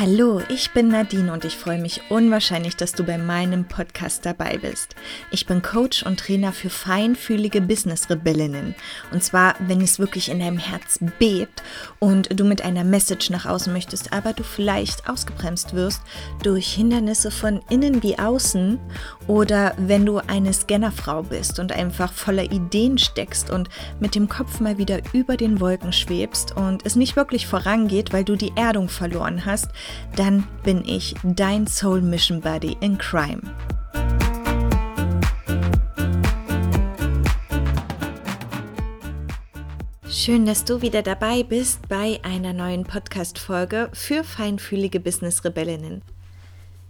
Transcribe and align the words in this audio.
Hallo, 0.00 0.40
ich 0.48 0.70
bin 0.70 0.86
Nadine 0.86 1.32
und 1.32 1.44
ich 1.44 1.56
freue 1.56 1.80
mich 1.80 2.02
unwahrscheinlich, 2.08 2.76
dass 2.76 2.92
du 2.92 3.02
bei 3.02 3.18
meinem 3.18 3.64
Podcast 3.64 4.24
dabei 4.24 4.56
bist. 4.56 4.94
Ich 5.32 5.44
bin 5.44 5.60
Coach 5.60 6.04
und 6.04 6.20
Trainer 6.20 6.52
für 6.52 6.70
feinfühlige 6.70 7.60
Business-Rebellinnen. 7.60 8.76
Und 9.10 9.24
zwar, 9.24 9.56
wenn 9.58 9.80
es 9.80 9.98
wirklich 9.98 10.28
in 10.28 10.38
deinem 10.38 10.58
Herz 10.58 11.00
bebt 11.18 11.64
und 11.98 12.28
du 12.38 12.44
mit 12.44 12.62
einer 12.62 12.84
Message 12.84 13.30
nach 13.30 13.44
außen 13.44 13.72
möchtest, 13.72 14.12
aber 14.12 14.34
du 14.34 14.44
vielleicht 14.44 15.08
ausgebremst 15.08 15.74
wirst 15.74 16.02
durch 16.44 16.74
Hindernisse 16.74 17.32
von 17.32 17.60
innen 17.68 18.00
wie 18.04 18.20
außen 18.20 18.78
oder 19.26 19.74
wenn 19.78 20.06
du 20.06 20.18
eine 20.18 20.52
Scannerfrau 20.52 21.24
bist 21.24 21.58
und 21.58 21.72
einfach 21.72 22.12
voller 22.12 22.44
Ideen 22.44 22.98
steckst 22.98 23.50
und 23.50 23.68
mit 23.98 24.14
dem 24.14 24.28
Kopf 24.28 24.60
mal 24.60 24.78
wieder 24.78 25.00
über 25.12 25.36
den 25.36 25.58
Wolken 25.58 25.92
schwebst 25.92 26.56
und 26.56 26.86
es 26.86 26.94
nicht 26.94 27.16
wirklich 27.16 27.48
vorangeht, 27.48 28.12
weil 28.12 28.22
du 28.22 28.36
die 28.36 28.52
Erdung 28.54 28.88
verloren 28.88 29.44
hast, 29.44 29.72
dann 30.16 30.46
bin 30.64 30.84
ich 30.84 31.14
dein 31.22 31.66
Soul 31.66 32.00
Mission 32.00 32.40
Buddy 32.40 32.76
in 32.80 32.98
Crime. 32.98 33.42
Schön, 40.10 40.46
dass 40.46 40.64
du 40.64 40.82
wieder 40.82 41.02
dabei 41.02 41.42
bist 41.42 41.88
bei 41.88 42.20
einer 42.22 42.52
neuen 42.52 42.84
Podcast-Folge 42.84 43.88
für 43.92 44.24
feinfühlige 44.24 45.00
Business-Rebellinnen. 45.00 46.02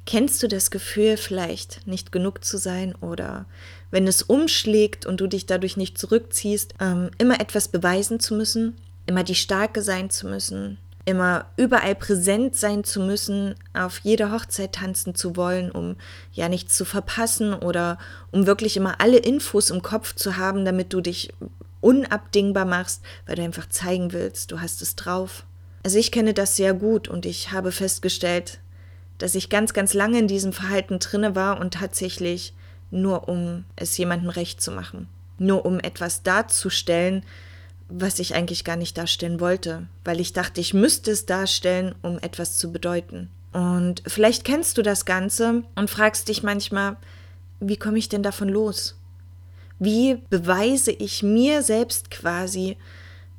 Kennst 0.06 0.42
du 0.42 0.48
das 0.48 0.70
Gefühl, 0.70 1.16
vielleicht 1.16 1.86
nicht 1.86 2.12
genug 2.12 2.42
zu 2.42 2.56
sein 2.56 2.94
oder 3.02 3.44
wenn 3.90 4.06
es 4.06 4.22
umschlägt 4.22 5.04
und 5.04 5.20
du 5.20 5.26
dich 5.26 5.44
dadurch 5.44 5.76
nicht 5.76 5.98
zurückziehst, 5.98 6.74
ähm, 6.80 7.10
immer 7.18 7.40
etwas 7.40 7.68
beweisen 7.68 8.18
zu 8.18 8.34
müssen, 8.34 8.74
immer 9.06 9.22
die 9.22 9.34
Starke 9.34 9.82
sein 9.82 10.08
zu 10.08 10.26
müssen, 10.26 10.78
immer 11.08 11.46
überall 11.56 11.94
präsent 11.94 12.54
sein 12.54 12.84
zu 12.84 13.00
müssen, 13.00 13.54
auf 13.72 13.98
jeder 14.00 14.30
Hochzeit 14.30 14.74
tanzen 14.74 15.14
zu 15.14 15.36
wollen, 15.36 15.70
um 15.70 15.96
ja 16.32 16.50
nichts 16.50 16.76
zu 16.76 16.84
verpassen 16.84 17.54
oder 17.54 17.96
um 18.30 18.46
wirklich 18.46 18.76
immer 18.76 19.00
alle 19.00 19.16
Infos 19.16 19.70
im 19.70 19.80
Kopf 19.80 20.14
zu 20.14 20.36
haben, 20.36 20.66
damit 20.66 20.92
du 20.92 21.00
dich 21.00 21.32
unabdingbar 21.80 22.66
machst, 22.66 23.00
weil 23.24 23.36
du 23.36 23.42
einfach 23.42 23.70
zeigen 23.70 24.12
willst, 24.12 24.52
du 24.52 24.60
hast 24.60 24.82
es 24.82 24.96
drauf. 24.96 25.46
Also 25.82 25.98
ich 25.98 26.12
kenne 26.12 26.34
das 26.34 26.56
sehr 26.56 26.74
gut 26.74 27.08
und 27.08 27.24
ich 27.24 27.52
habe 27.52 27.72
festgestellt, 27.72 28.60
dass 29.16 29.34
ich 29.34 29.48
ganz, 29.48 29.72
ganz 29.72 29.94
lange 29.94 30.18
in 30.18 30.28
diesem 30.28 30.52
Verhalten 30.52 30.98
drinne 30.98 31.34
war 31.34 31.58
und 31.58 31.72
tatsächlich 31.72 32.52
nur 32.90 33.30
um 33.30 33.64
es 33.76 33.96
jemandem 33.96 34.28
recht 34.28 34.60
zu 34.60 34.72
machen, 34.72 35.08
nur 35.38 35.64
um 35.64 35.80
etwas 35.80 36.22
darzustellen, 36.22 37.24
was 37.88 38.18
ich 38.18 38.34
eigentlich 38.34 38.64
gar 38.64 38.76
nicht 38.76 38.98
darstellen 38.98 39.40
wollte, 39.40 39.86
weil 40.04 40.20
ich 40.20 40.32
dachte, 40.32 40.60
ich 40.60 40.74
müsste 40.74 41.10
es 41.10 41.26
darstellen, 41.26 41.94
um 42.02 42.18
etwas 42.18 42.58
zu 42.58 42.70
bedeuten. 42.70 43.30
Und 43.52 44.02
vielleicht 44.06 44.44
kennst 44.44 44.76
du 44.76 44.82
das 44.82 45.04
Ganze 45.04 45.62
und 45.74 45.90
fragst 45.90 46.28
dich 46.28 46.42
manchmal, 46.42 46.96
wie 47.60 47.76
komme 47.76 47.98
ich 47.98 48.08
denn 48.08 48.22
davon 48.22 48.48
los? 48.48 48.96
Wie 49.78 50.16
beweise 50.28 50.90
ich 50.92 51.22
mir 51.22 51.62
selbst 51.62 52.10
quasi, 52.10 52.76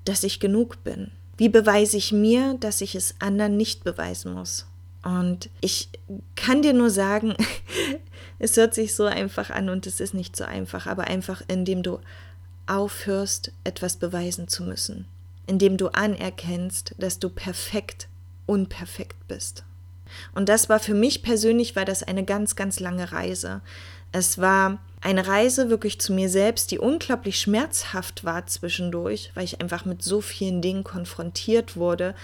dass 0.06 0.23
ich 0.23 0.39
genug 0.39 0.84
bin? 0.84 1.11
Wie 1.38 1.50
beweise 1.50 1.97
ich 1.97 2.11
mir, 2.11 2.56
dass 2.59 2.81
ich 2.81 2.95
es 2.95 3.16
anderen 3.19 3.56
nicht 3.56 3.84
beweisen 3.84 4.34
muss? 4.34 4.66
Und 5.03 5.50
ich 5.61 5.89
kann 6.36 6.61
dir 6.61 6.73
nur 6.73 6.89
sagen, 6.89 7.36
es 8.39 8.58
hört 8.58 8.73
sich 8.73 8.95
so 8.95 9.06
einfach 9.06 9.50
an 9.50 9.69
und 9.69 9.88
es 9.88 10.00
ist 10.00 10.13
nicht 10.13 10.36
so 10.36 10.44
einfach, 10.44 10.88
aber 10.88 11.06
einfach 11.06 11.41
indem 11.47 11.84
du 11.84 12.00
aufhörst, 12.70 13.52
etwas 13.64 13.98
beweisen 13.98 14.48
zu 14.48 14.64
müssen, 14.64 15.06
indem 15.48 15.78
du 15.78 15.89
anerkennst, 15.89 16.95
dass 16.98 17.20
du 17.20 17.30
perfekt 17.30 18.08
unperfekt 18.45 19.28
bist. 19.28 19.64
Und 20.34 20.50
das 20.50 20.70
war 20.70 20.80
für 20.80 20.94
mich 20.94 21.22
persönlich, 21.22 21.75
war 21.75 21.86
das 21.86 22.03
eine 22.03 22.25
ganz, 22.25 22.56
ganz 22.56 22.80
lange 22.80 23.12
Reise. 23.12 23.62
Es 24.12 24.40
war 24.40 24.80
eine 25.02 25.28
Reise 25.28 25.70
wirklich 25.70 26.00
zu 26.02 26.13
mir 26.13 26.29
selbst, 26.29 26.72
die 26.72 26.79
unglaublich 26.79 27.40
schmerzhaft 27.40 28.24
war 28.24 28.47
zwischendurch, 28.47 29.31
weil 29.35 29.46
ich 29.46 29.62
einfach 29.62 29.85
mit 29.85 30.02
so 30.02 30.19
vielen 30.19 30.62
Dingen 30.62 30.84
konfrontiert 30.84 31.78
wurde, 31.78 32.16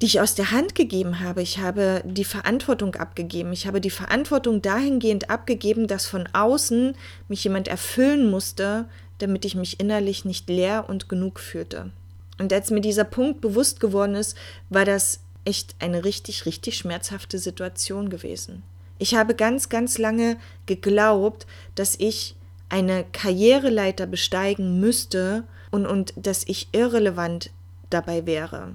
die 0.00 0.06
ich 0.06 0.20
aus 0.20 0.34
der 0.34 0.50
Hand 0.50 0.74
gegeben 0.74 1.20
habe. 1.20 1.42
Ich 1.42 1.58
habe 1.58 2.02
die 2.06 2.24
Verantwortung 2.24 2.94
abgegeben. 2.94 3.52
Ich 3.52 3.66
habe 3.66 3.82
die 3.82 3.90
Verantwortung 3.90 4.62
dahingehend 4.62 5.28
abgegeben, 5.28 5.88
dass 5.88 6.06
von 6.06 6.26
außen 6.32 6.96
mich 7.28 7.44
jemand 7.44 7.68
erfüllen 7.68 8.30
musste, 8.30 8.86
damit 9.22 9.44
ich 9.44 9.54
mich 9.54 9.80
innerlich 9.80 10.24
nicht 10.24 10.48
leer 10.48 10.86
und 10.88 11.08
genug 11.08 11.40
fühlte. 11.40 11.90
Und 12.38 12.52
als 12.52 12.70
mir 12.70 12.80
dieser 12.80 13.04
Punkt 13.04 13.40
bewusst 13.40 13.80
geworden 13.80 14.14
ist, 14.14 14.36
war 14.68 14.84
das 14.84 15.20
echt 15.44 15.74
eine 15.78 16.04
richtig, 16.04 16.46
richtig 16.46 16.76
schmerzhafte 16.76 17.38
Situation 17.38 18.08
gewesen. 18.10 18.62
Ich 18.98 19.14
habe 19.14 19.34
ganz, 19.34 19.68
ganz 19.68 19.98
lange 19.98 20.36
geglaubt, 20.66 21.46
dass 21.74 21.96
ich 21.98 22.36
eine 22.68 23.04
Karriereleiter 23.12 24.06
besteigen 24.06 24.80
müsste 24.80 25.44
und, 25.70 25.86
und 25.86 26.12
dass 26.16 26.44
ich 26.46 26.68
irrelevant 26.72 27.50
dabei 27.90 28.26
wäre. 28.26 28.74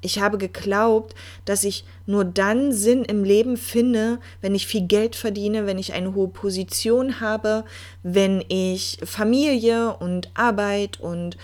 Ich 0.00 0.20
habe 0.20 0.38
geglaubt, 0.38 1.14
dass 1.44 1.64
ich 1.64 1.84
nur 2.06 2.24
dann 2.24 2.72
Sinn 2.72 3.04
im 3.04 3.24
Leben 3.24 3.56
finde, 3.56 4.18
wenn 4.40 4.54
ich 4.54 4.66
viel 4.66 4.86
Geld 4.86 5.14
verdiene, 5.14 5.66
wenn 5.66 5.78
ich 5.78 5.92
eine 5.92 6.14
hohe 6.14 6.28
Position 6.28 7.20
habe, 7.20 7.64
wenn 8.02 8.44
ich 8.48 8.98
Familie 9.04 9.94
und 9.96 10.30
Arbeit 10.34 11.00
und 11.00 11.36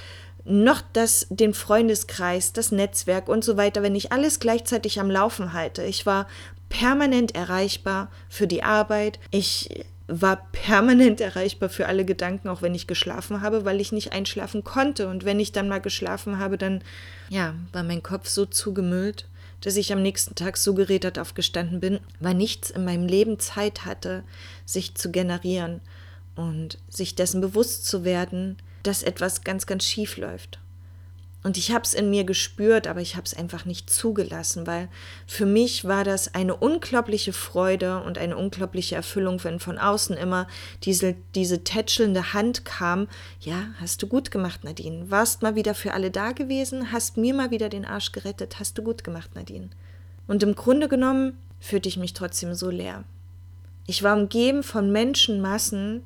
noch 0.45 0.81
das, 0.93 1.27
den 1.29 1.55
Freundeskreis, 1.55 2.53
das 2.53 2.73
Netzwerk 2.73 3.29
und 3.29 3.45
so 3.45 3.57
weiter, 3.57 3.83
wenn 3.83 3.97
ich 3.97 4.13
alles 4.13 4.39
gleichzeitig 4.39 5.01
am 5.01 5.11
Laufen 5.11 5.53
halte. 5.53 5.83
Ich 5.83 6.07
war 6.07 6.27
permanent 6.69 7.35
erreichbar 7.35 8.11
für 8.29 8.47
die 8.47 8.63
Arbeit. 8.63 9.19
Ich 9.31 9.69
war 10.09 10.49
permanent 10.53 11.21
erreichbar 11.21 11.69
für 11.69 11.87
alle 11.87 12.05
Gedanken, 12.05 12.49
auch 12.49 12.63
wenn 12.63 12.75
ich 12.75 12.87
geschlafen 12.87 13.41
habe, 13.41 13.65
weil 13.65 13.81
ich 13.81 13.93
nicht 13.93 14.13
einschlafen 14.13 14.63
konnte. 14.63 15.09
Und 15.09 15.25
wenn 15.25 15.41
ich 15.41 15.53
dann 15.53 15.69
mal 15.69 15.81
geschlafen 15.81 16.39
habe, 16.39 16.59
dann, 16.59 16.83
ja, 17.29 17.55
war 17.73 17.83
mein 17.83 18.03
Kopf 18.03 18.29
so 18.29 18.47
zugemüllt, 18.47 19.29
dass 19.63 19.77
ich 19.77 19.93
am 19.93 20.03
nächsten 20.03 20.35
Tag 20.35 20.57
so 20.57 20.75
gerädert 20.75 21.19
aufgestanden 21.19 21.81
bin, 21.81 21.99
weil 22.21 22.35
nichts 22.35 22.71
in 22.71 22.85
meinem 22.85 23.07
Leben 23.07 23.39
Zeit 23.41 23.85
hatte, 23.85 24.23
sich 24.65 24.95
zu 24.95 25.11
generieren 25.11 25.81
und 26.37 26.79
sich 26.89 27.15
dessen 27.15 27.41
bewusst 27.41 27.87
zu 27.87 28.05
werden, 28.05 28.57
dass 28.83 29.03
etwas 29.03 29.43
ganz, 29.43 29.67
ganz 29.67 29.85
schief 29.85 30.19
läuft. 30.19 30.61
Und 31.47 31.57
ich 31.57 31.71
habe 31.71 31.85
es 31.85 31.95
in 31.95 32.11
mir 32.11 32.25
gespürt, 32.25 32.89
aber 32.89 33.01
ich 33.01 33.15
habe 33.15 33.25
es 33.25 33.33
einfach 33.33 33.67
nicht 33.67 33.89
zugelassen, 33.89 34.67
weil 34.67 34.89
für 35.29 35.47
mich 35.47 35.85
war 35.85 36.03
das 36.03 36.35
eine 36.35 36.57
unglaubliche 36.57 37.33
Freude 37.33 38.03
und 38.03 38.19
eine 38.19 38.37
unglaubliche 38.37 38.97
Erfüllung, 38.97 39.45
wenn 39.45 39.61
von 39.61 39.79
außen 39.79 40.17
immer 40.17 40.49
diese, 40.83 41.15
diese 41.37 41.63
tätschelnde 41.63 42.33
Hand 42.33 42.65
kam. 42.65 43.07
Ja, 43.39 43.69
hast 43.81 44.03
du 44.03 44.09
gut 44.09 44.33
gemacht, 44.33 44.65
Nadine. 44.65 45.09
Warst 45.09 45.43
mal 45.43 45.55
wieder 45.55 45.75
für 45.75 45.93
alle 45.93 46.11
da 46.11 46.33
gewesen, 46.33 46.91
hast 46.91 47.17
mir 47.17 47.33
mal 47.33 47.53
wieder 47.53 47.69
den 47.69 47.85
Arsch 47.85 48.11
gerettet, 48.11 48.59
hast 48.59 48.77
du 48.77 48.83
gut 48.83 49.05
gemacht, 49.05 49.37
Nadine. 49.37 49.71
Und 50.27 50.43
im 50.43 50.57
Grunde 50.57 50.89
genommen 50.89 51.39
fühlte 51.61 51.89
ich 51.89 51.97
mich 51.97 52.13
trotzdem 52.13 52.55
so 52.55 52.71
leer. 52.71 53.05
Ich 53.87 54.03
war 54.03 54.17
umgeben 54.17 54.65
von 54.65 54.91
Menschenmassen 54.91 56.03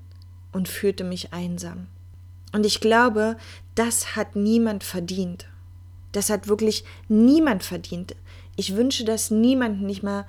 und 0.53 0.69
fühlte 0.69 1.03
mich 1.03 1.33
einsam. 1.33 1.87
Und 2.53 2.66
ich 2.66 2.81
glaube, 2.81 3.37
das 3.75 4.16
hat 4.16 4.37
niemand 4.37 4.84
verdient. 4.84 5.47
Das 6.12 6.31
hat 6.31 6.49
wirklich 6.49 6.84
niemand 7.09 7.62
verdient. 7.62 8.16
Ich 8.56 8.75
wünsche 8.77 9.05
das 9.05 9.31
niemand, 9.31 9.83
nicht 9.83 10.03
mal, 10.03 10.27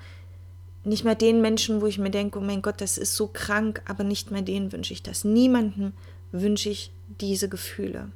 nicht 0.84 1.04
mal 1.04 1.16
den 1.16 1.42
Menschen, 1.42 1.82
wo 1.82 1.88
ich 1.88 1.98
mir 1.98 2.12
denke, 2.12 2.40
oh 2.40 2.42
mein 2.42 2.62
Gott, 2.62 2.80
das 2.80 2.98
ist 2.98 3.16
so 3.16 3.28
krank, 3.28 3.82
aber 3.88 4.04
nicht 4.04 4.32
mal 4.32 4.44
denen 4.44 4.72
wünsche 4.72 4.94
ich 4.94 5.04
das. 5.04 5.24
Niemanden 5.24 5.94
wünsche 6.32 6.70
ich 6.70 6.92
diese 7.20 7.50
Gefühle. 7.50 8.12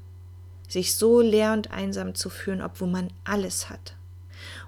Sich 0.67 0.95
so 0.95 1.21
leer 1.21 1.53
und 1.53 1.71
einsam 1.71 2.15
zu 2.15 2.29
fühlen, 2.29 2.61
obwohl 2.61 2.87
man 2.87 3.09
alles 3.23 3.69
hat. 3.69 3.95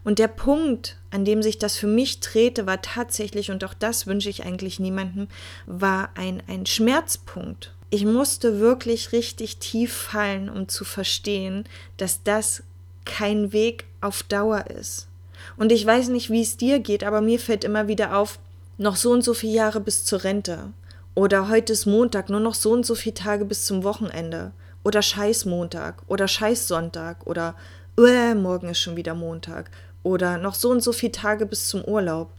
Und 0.04 0.19
der 0.19 0.28
Punkt, 0.28 0.98
an 1.12 1.25
dem 1.25 1.44
sich 1.44 1.57
das 1.60 1.78
für 1.78 1.88
mich 1.88 2.19
drehte, 2.19 2.66
war 2.66 2.81
tatsächlich, 2.81 3.51
und 3.51 3.63
auch 3.63 3.74
das 3.74 4.07
wünsche 4.07 4.30
ich 4.30 4.44
eigentlich 4.44 4.80
niemandem, 4.80 5.28
war 5.66 6.10
ein, 6.16 6.42
ein 6.48 6.66
Schmerzpunkt 6.66 7.74
ich 7.89 8.06
musste 8.06 8.60
wirklich 8.60 9.12
richtig 9.12 9.57
tief 9.57 9.94
fallen, 9.94 10.50
um 10.50 10.68
zu 10.68 10.84
verstehen, 10.84 11.66
dass 11.98 12.24
das 12.24 12.63
kein 13.06 13.54
Weg 13.54 13.86
auf 14.01 14.24
Dauer 14.24 14.68
ist. 14.68 15.07
Und 15.56 15.72
ich 15.72 15.86
weiß 15.86 16.10
nicht, 16.10 16.30
wie 16.30 16.42
es 16.42 16.57
dir 16.57 16.80
geht, 16.80 17.04
aber 17.04 17.22
mir 17.22 17.39
fällt 17.39 17.63
immer 17.63 17.88
wieder 17.88 18.18
auf, 18.18 18.39
noch 18.78 18.95
so 18.95 19.12
und 19.12 19.24
so 19.24 19.34
viele 19.34 19.54
Jahre 19.54 19.80
bis 19.80 20.04
zur 20.04 20.24
Rente. 20.24 20.74
Oder 21.16 21.50
heute 21.50 21.74
ist 21.74 21.86
Montag, 21.86 22.30
nur 22.30 22.39
noch 22.39 22.54
so 22.54 22.72
und 22.74 22.86
so 22.86 22.94
viele 22.94 23.16
Tage 23.16 23.45
bis 23.45 23.66
zum 23.66 23.84
Wochenende. 23.84 24.51
Oder 24.84 25.01
Scheiß 25.01 25.45
Montag. 25.45 26.04
Oder 26.07 26.28
Scheiß 26.28 26.68
Sonntag. 26.68 27.25
Oder 27.25 27.56
äh, 27.98 28.36
morgen 28.36 28.69
ist 28.69 28.80
schon 28.80 28.95
wieder 28.95 29.16
Montag. 29.16 29.72
Oder 30.04 30.38
noch 30.38 30.54
so 30.54 30.69
und 30.69 30.81
so 30.84 30.92
viele 30.92 31.13
Tage 31.13 31.45
bis 31.45 31.69
zum 31.69 31.84
Urlaub. 31.84 32.30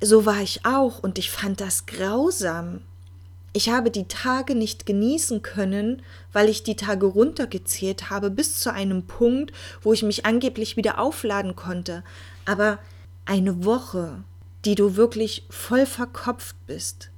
So 0.00 0.24
war 0.24 0.40
ich 0.40 0.64
auch 0.64 1.00
und 1.00 1.18
ich 1.18 1.30
fand 1.30 1.60
das 1.60 1.86
grausam. 1.86 2.82
Ich 3.54 3.68
habe 3.68 3.90
die 3.90 4.08
Tage 4.08 4.54
nicht 4.54 4.86
genießen 4.86 5.42
können, 5.42 6.02
weil 6.32 6.48
ich 6.48 6.62
die 6.62 6.76
Tage 6.76 7.04
runtergezählt 7.04 8.08
habe 8.08 8.30
bis 8.30 8.60
zu 8.60 8.72
einem 8.72 9.06
Punkt, 9.06 9.52
wo 9.82 9.92
ich 9.92 10.02
mich 10.02 10.24
angeblich 10.24 10.76
wieder 10.78 10.98
aufladen 10.98 11.54
konnte. 11.54 12.02
Aber 12.46 12.78
eine 13.26 13.64
Woche, 13.64 14.24
die 14.64 14.74
du 14.74 14.96
wirklich 14.96 15.44
voll 15.50 15.84
verkopft 15.84 16.56
bist, 16.66 17.10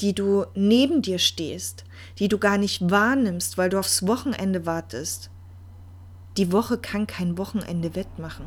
die 0.00 0.14
du 0.14 0.44
neben 0.54 1.02
dir 1.02 1.18
stehst, 1.18 1.84
die 2.18 2.28
du 2.28 2.38
gar 2.38 2.58
nicht 2.58 2.90
wahrnimmst, 2.90 3.58
weil 3.58 3.70
du 3.70 3.78
aufs 3.78 4.06
Wochenende 4.06 4.66
wartest. 4.66 5.30
Die 6.36 6.52
Woche 6.52 6.78
kann 6.78 7.08
kein 7.08 7.36
Wochenende 7.38 7.96
wettmachen. 7.96 8.46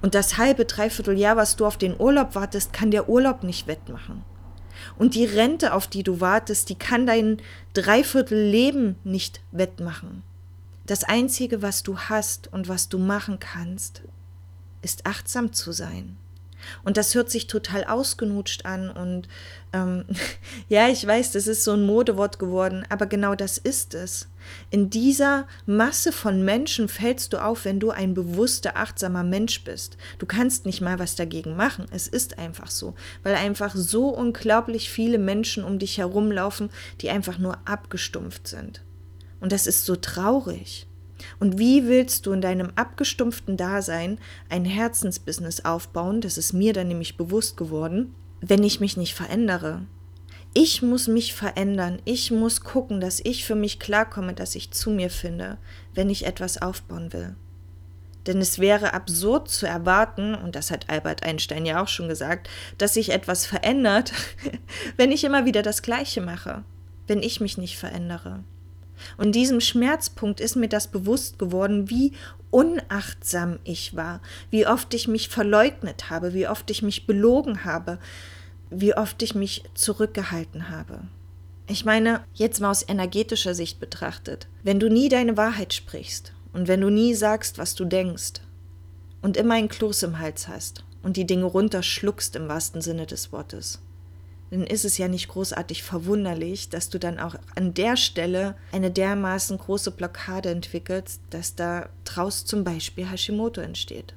Und 0.00 0.14
das 0.14 0.38
halbe, 0.38 0.64
dreiviertel 0.64 1.18
Jahr, 1.18 1.36
was 1.36 1.56
du 1.56 1.66
auf 1.66 1.76
den 1.76 1.98
Urlaub 1.98 2.36
wartest, 2.36 2.72
kann 2.72 2.92
der 2.92 3.08
Urlaub 3.08 3.42
nicht 3.42 3.66
wettmachen. 3.66 4.24
Und 4.96 5.14
die 5.14 5.24
Rente, 5.24 5.74
auf 5.74 5.86
die 5.86 6.02
du 6.02 6.20
wartest, 6.20 6.68
die 6.68 6.74
kann 6.74 7.06
dein 7.06 7.38
Dreiviertel 7.74 8.50
Leben 8.50 8.96
nicht 9.04 9.40
wettmachen. 9.52 10.22
Das 10.86 11.04
Einzige, 11.04 11.62
was 11.62 11.82
du 11.82 11.98
hast 11.98 12.52
und 12.52 12.68
was 12.68 12.88
du 12.88 12.98
machen 12.98 13.38
kannst, 13.38 14.02
ist 14.82 15.06
achtsam 15.06 15.52
zu 15.52 15.72
sein. 15.72 16.16
Und 16.84 16.96
das 16.96 17.14
hört 17.14 17.30
sich 17.30 17.46
total 17.46 17.84
ausgenutscht 17.84 18.64
an 18.64 18.90
und 18.90 19.28
ähm, 19.72 20.04
ja, 20.68 20.88
ich 20.88 21.06
weiß, 21.06 21.32
das 21.32 21.46
ist 21.46 21.64
so 21.64 21.72
ein 21.72 21.86
Modewort 21.86 22.38
geworden, 22.38 22.84
aber 22.88 23.06
genau 23.06 23.34
das 23.34 23.58
ist 23.58 23.94
es. 23.94 24.28
In 24.70 24.90
dieser 24.90 25.46
Masse 25.66 26.12
von 26.12 26.44
Menschen 26.44 26.88
fällst 26.88 27.32
du 27.32 27.44
auf, 27.44 27.64
wenn 27.64 27.78
du 27.78 27.90
ein 27.90 28.14
bewusster, 28.14 28.76
achtsamer 28.76 29.22
Mensch 29.22 29.64
bist. 29.64 29.96
Du 30.18 30.26
kannst 30.26 30.66
nicht 30.66 30.80
mal 30.80 30.98
was 30.98 31.14
dagegen 31.14 31.56
machen. 31.56 31.86
Es 31.90 32.08
ist 32.08 32.38
einfach 32.38 32.70
so, 32.70 32.94
weil 33.22 33.34
einfach 33.34 33.74
so 33.74 34.08
unglaublich 34.08 34.90
viele 34.90 35.18
Menschen 35.18 35.62
um 35.62 35.78
dich 35.78 35.98
herumlaufen, 35.98 36.70
die 37.00 37.10
einfach 37.10 37.38
nur 37.38 37.58
abgestumpft 37.66 38.48
sind. 38.48 38.82
Und 39.40 39.52
das 39.52 39.66
ist 39.66 39.86
so 39.86 39.96
traurig. 39.96 40.86
Und 41.38 41.58
wie 41.58 41.86
willst 41.86 42.26
du 42.26 42.32
in 42.32 42.40
deinem 42.40 42.72
abgestumpften 42.76 43.56
Dasein 43.56 44.18
ein 44.48 44.64
Herzensbusiness 44.64 45.64
aufbauen, 45.64 46.20
das 46.20 46.38
ist 46.38 46.52
mir 46.52 46.72
dann 46.72 46.88
nämlich 46.88 47.16
bewusst 47.16 47.56
geworden, 47.56 48.14
wenn 48.40 48.62
ich 48.62 48.80
mich 48.80 48.96
nicht 48.96 49.14
verändere? 49.14 49.82
Ich 50.52 50.82
muss 50.82 51.06
mich 51.06 51.32
verändern. 51.32 52.02
Ich 52.04 52.32
muss 52.32 52.62
gucken, 52.62 53.00
dass 53.00 53.20
ich 53.22 53.44
für 53.44 53.54
mich 53.54 53.78
klarkomme, 53.78 54.34
dass 54.34 54.56
ich 54.56 54.72
zu 54.72 54.90
mir 54.90 55.08
finde, 55.08 55.58
wenn 55.94 56.10
ich 56.10 56.26
etwas 56.26 56.60
aufbauen 56.60 57.12
will. 57.12 57.36
Denn 58.26 58.38
es 58.38 58.58
wäre 58.58 58.92
absurd 58.92 59.48
zu 59.48 59.66
erwarten, 59.66 60.34
und 60.34 60.54
das 60.54 60.70
hat 60.70 60.90
Albert 60.90 61.22
Einstein 61.22 61.64
ja 61.64 61.82
auch 61.82 61.88
schon 61.88 62.08
gesagt, 62.08 62.50
dass 62.78 62.94
sich 62.94 63.10
etwas 63.10 63.46
verändert, 63.46 64.12
wenn 64.96 65.12
ich 65.12 65.24
immer 65.24 65.46
wieder 65.46 65.62
das 65.62 65.82
Gleiche 65.82 66.20
mache, 66.20 66.64
wenn 67.06 67.22
ich 67.22 67.40
mich 67.40 67.56
nicht 67.56 67.78
verändere. 67.78 68.44
Und 69.16 69.26
in 69.26 69.32
diesem 69.32 69.60
Schmerzpunkt 69.60 70.40
ist 70.40 70.56
mir 70.56 70.68
das 70.68 70.88
bewusst 70.88 71.38
geworden, 71.38 71.90
wie 71.90 72.12
unachtsam 72.50 73.58
ich 73.64 73.94
war, 73.96 74.20
wie 74.50 74.66
oft 74.66 74.92
ich 74.94 75.08
mich 75.08 75.28
verleugnet 75.28 76.10
habe, 76.10 76.34
wie 76.34 76.48
oft 76.48 76.70
ich 76.70 76.82
mich 76.82 77.06
belogen 77.06 77.64
habe, 77.64 77.98
wie 78.70 78.94
oft 78.94 79.22
ich 79.22 79.34
mich 79.34 79.64
zurückgehalten 79.74 80.68
habe. 80.68 81.00
Ich 81.66 81.84
meine, 81.84 82.24
jetzt 82.34 82.60
mal 82.60 82.70
aus 82.70 82.88
energetischer 82.88 83.54
Sicht 83.54 83.78
betrachtet, 83.78 84.48
wenn 84.64 84.80
du 84.80 84.88
nie 84.88 85.08
deine 85.08 85.36
Wahrheit 85.36 85.72
sprichst 85.72 86.32
und 86.52 86.66
wenn 86.66 86.80
du 86.80 86.90
nie 86.90 87.14
sagst, 87.14 87.58
was 87.58 87.74
du 87.76 87.84
denkst 87.84 88.40
und 89.22 89.36
immer 89.36 89.54
ein 89.54 89.68
Kloß 89.68 90.02
im 90.02 90.18
Hals 90.18 90.48
hast 90.48 90.84
und 91.02 91.16
die 91.16 91.26
Dinge 91.26 91.44
runterschluckst 91.44 92.34
im 92.34 92.48
wahrsten 92.48 92.80
Sinne 92.80 93.06
des 93.06 93.32
Wortes, 93.32 93.80
dann 94.50 94.66
ist 94.66 94.84
es 94.84 94.98
ja 94.98 95.08
nicht 95.08 95.28
großartig 95.28 95.82
verwunderlich, 95.82 96.68
dass 96.68 96.88
du 96.90 96.98
dann 96.98 97.20
auch 97.20 97.36
an 97.54 97.72
der 97.72 97.96
Stelle 97.96 98.56
eine 98.72 98.90
dermaßen 98.90 99.56
große 99.58 99.92
Blockade 99.92 100.50
entwickelst, 100.50 101.20
dass 101.30 101.54
da 101.54 101.88
draus 102.04 102.44
zum 102.44 102.64
Beispiel 102.64 103.08
Hashimoto 103.08 103.60
entsteht. 103.60 104.14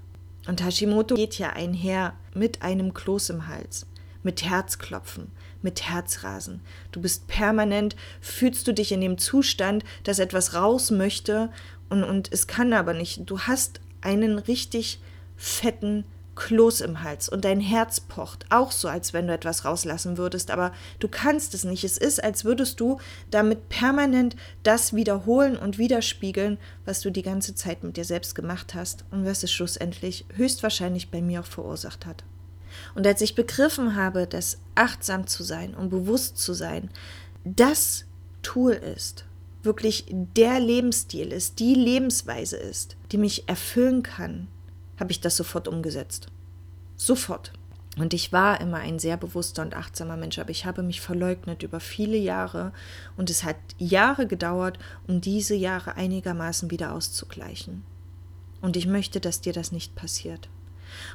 Und 0.47 0.63
Hashimoto 0.63 1.15
geht 1.15 1.37
ja 1.37 1.51
einher 1.51 2.13
mit 2.33 2.63
einem 2.63 2.93
Kloß 2.93 3.29
im 3.29 3.47
Hals, 3.47 3.85
mit 4.23 4.43
Herzklopfen, 4.43 5.31
mit 5.61 5.83
Herzrasen. 5.83 6.61
Du 6.91 6.99
bist 6.99 7.27
permanent, 7.27 7.95
fühlst 8.19 8.67
du 8.67 8.73
dich 8.73 8.91
in 8.91 9.01
dem 9.01 9.17
Zustand, 9.17 9.85
dass 10.03 10.19
etwas 10.19 10.53
raus 10.55 10.91
möchte 10.91 11.49
und, 11.89 12.03
und 12.03 12.33
es 12.33 12.47
kann 12.47 12.73
aber 12.73 12.93
nicht. 12.93 13.21
Du 13.29 13.41
hast 13.41 13.79
einen 14.01 14.39
richtig 14.39 14.99
fetten 15.37 16.05
Kloß 16.35 16.81
im 16.81 17.03
Hals 17.03 17.29
und 17.29 17.45
dein 17.45 17.59
Herz 17.59 17.99
pocht, 17.99 18.45
auch 18.49 18.71
so, 18.71 18.87
als 18.87 19.13
wenn 19.13 19.27
du 19.27 19.33
etwas 19.33 19.65
rauslassen 19.65 20.17
würdest, 20.17 20.49
aber 20.49 20.71
du 20.99 21.07
kannst 21.07 21.53
es 21.53 21.63
nicht. 21.63 21.83
Es 21.83 21.97
ist, 21.97 22.23
als 22.23 22.43
würdest 22.43 22.79
du 22.79 22.99
damit 23.29 23.69
permanent 23.69 24.35
das 24.63 24.93
wiederholen 24.93 25.55
und 25.57 25.77
widerspiegeln, 25.77 26.57
was 26.85 27.01
du 27.01 27.11
die 27.11 27.21
ganze 27.21 27.53
Zeit 27.53 27.83
mit 27.83 27.97
dir 27.97 28.05
selbst 28.05 28.33
gemacht 28.33 28.73
hast 28.73 29.05
und 29.11 29.25
was 29.25 29.43
es 29.43 29.51
schlussendlich 29.51 30.25
höchstwahrscheinlich 30.35 31.11
bei 31.11 31.21
mir 31.21 31.41
auch 31.41 31.45
verursacht 31.45 32.05
hat. 32.05 32.23
Und 32.95 33.05
als 33.05 33.21
ich 33.21 33.35
begriffen 33.35 33.95
habe, 33.95 34.25
dass 34.25 34.59
achtsam 34.75 35.27
zu 35.27 35.43
sein 35.43 35.75
und 35.75 35.89
bewusst 35.89 36.37
zu 36.37 36.53
sein, 36.53 36.89
das 37.43 38.05
Tool 38.41 38.73
ist, 38.73 39.25
wirklich 39.61 40.05
der 40.09 40.59
Lebensstil 40.59 41.31
ist, 41.31 41.59
die 41.59 41.75
Lebensweise 41.75 42.57
ist, 42.57 42.97
die 43.11 43.17
mich 43.17 43.47
erfüllen 43.47 44.03
kann, 44.03 44.47
habe 44.99 45.11
ich 45.11 45.21
das 45.21 45.35
sofort 45.35 45.67
umgesetzt. 45.67 46.27
Sofort. 46.95 47.53
Und 47.97 48.13
ich 48.13 48.33
war 48.33 48.59
immer 48.59 48.77
ein 48.77 48.97
sehr 48.97 49.17
bewusster 49.17 49.61
und 49.61 49.75
achtsamer 49.75 50.17
Mensch, 50.17 50.39
aber 50.39 50.49
ich 50.49 50.65
habe 50.65 50.81
mich 50.81 50.99
verleugnet 50.99 51.61
über 51.61 51.79
viele 51.79 52.17
Jahre 52.17 52.73
und 53.17 53.29
es 53.29 53.43
hat 53.43 53.57
Jahre 53.77 54.25
gedauert, 54.25 54.79
um 55.07 55.21
diese 55.21 55.53
Jahre 55.53 55.95
einigermaßen 55.95 56.71
wieder 56.71 56.93
auszugleichen. 56.93 57.83
Und 58.61 58.77
ich 58.77 58.87
möchte, 58.87 59.19
dass 59.19 59.41
dir 59.41 59.53
das 59.53 59.71
nicht 59.71 59.93
passiert. 59.93 60.49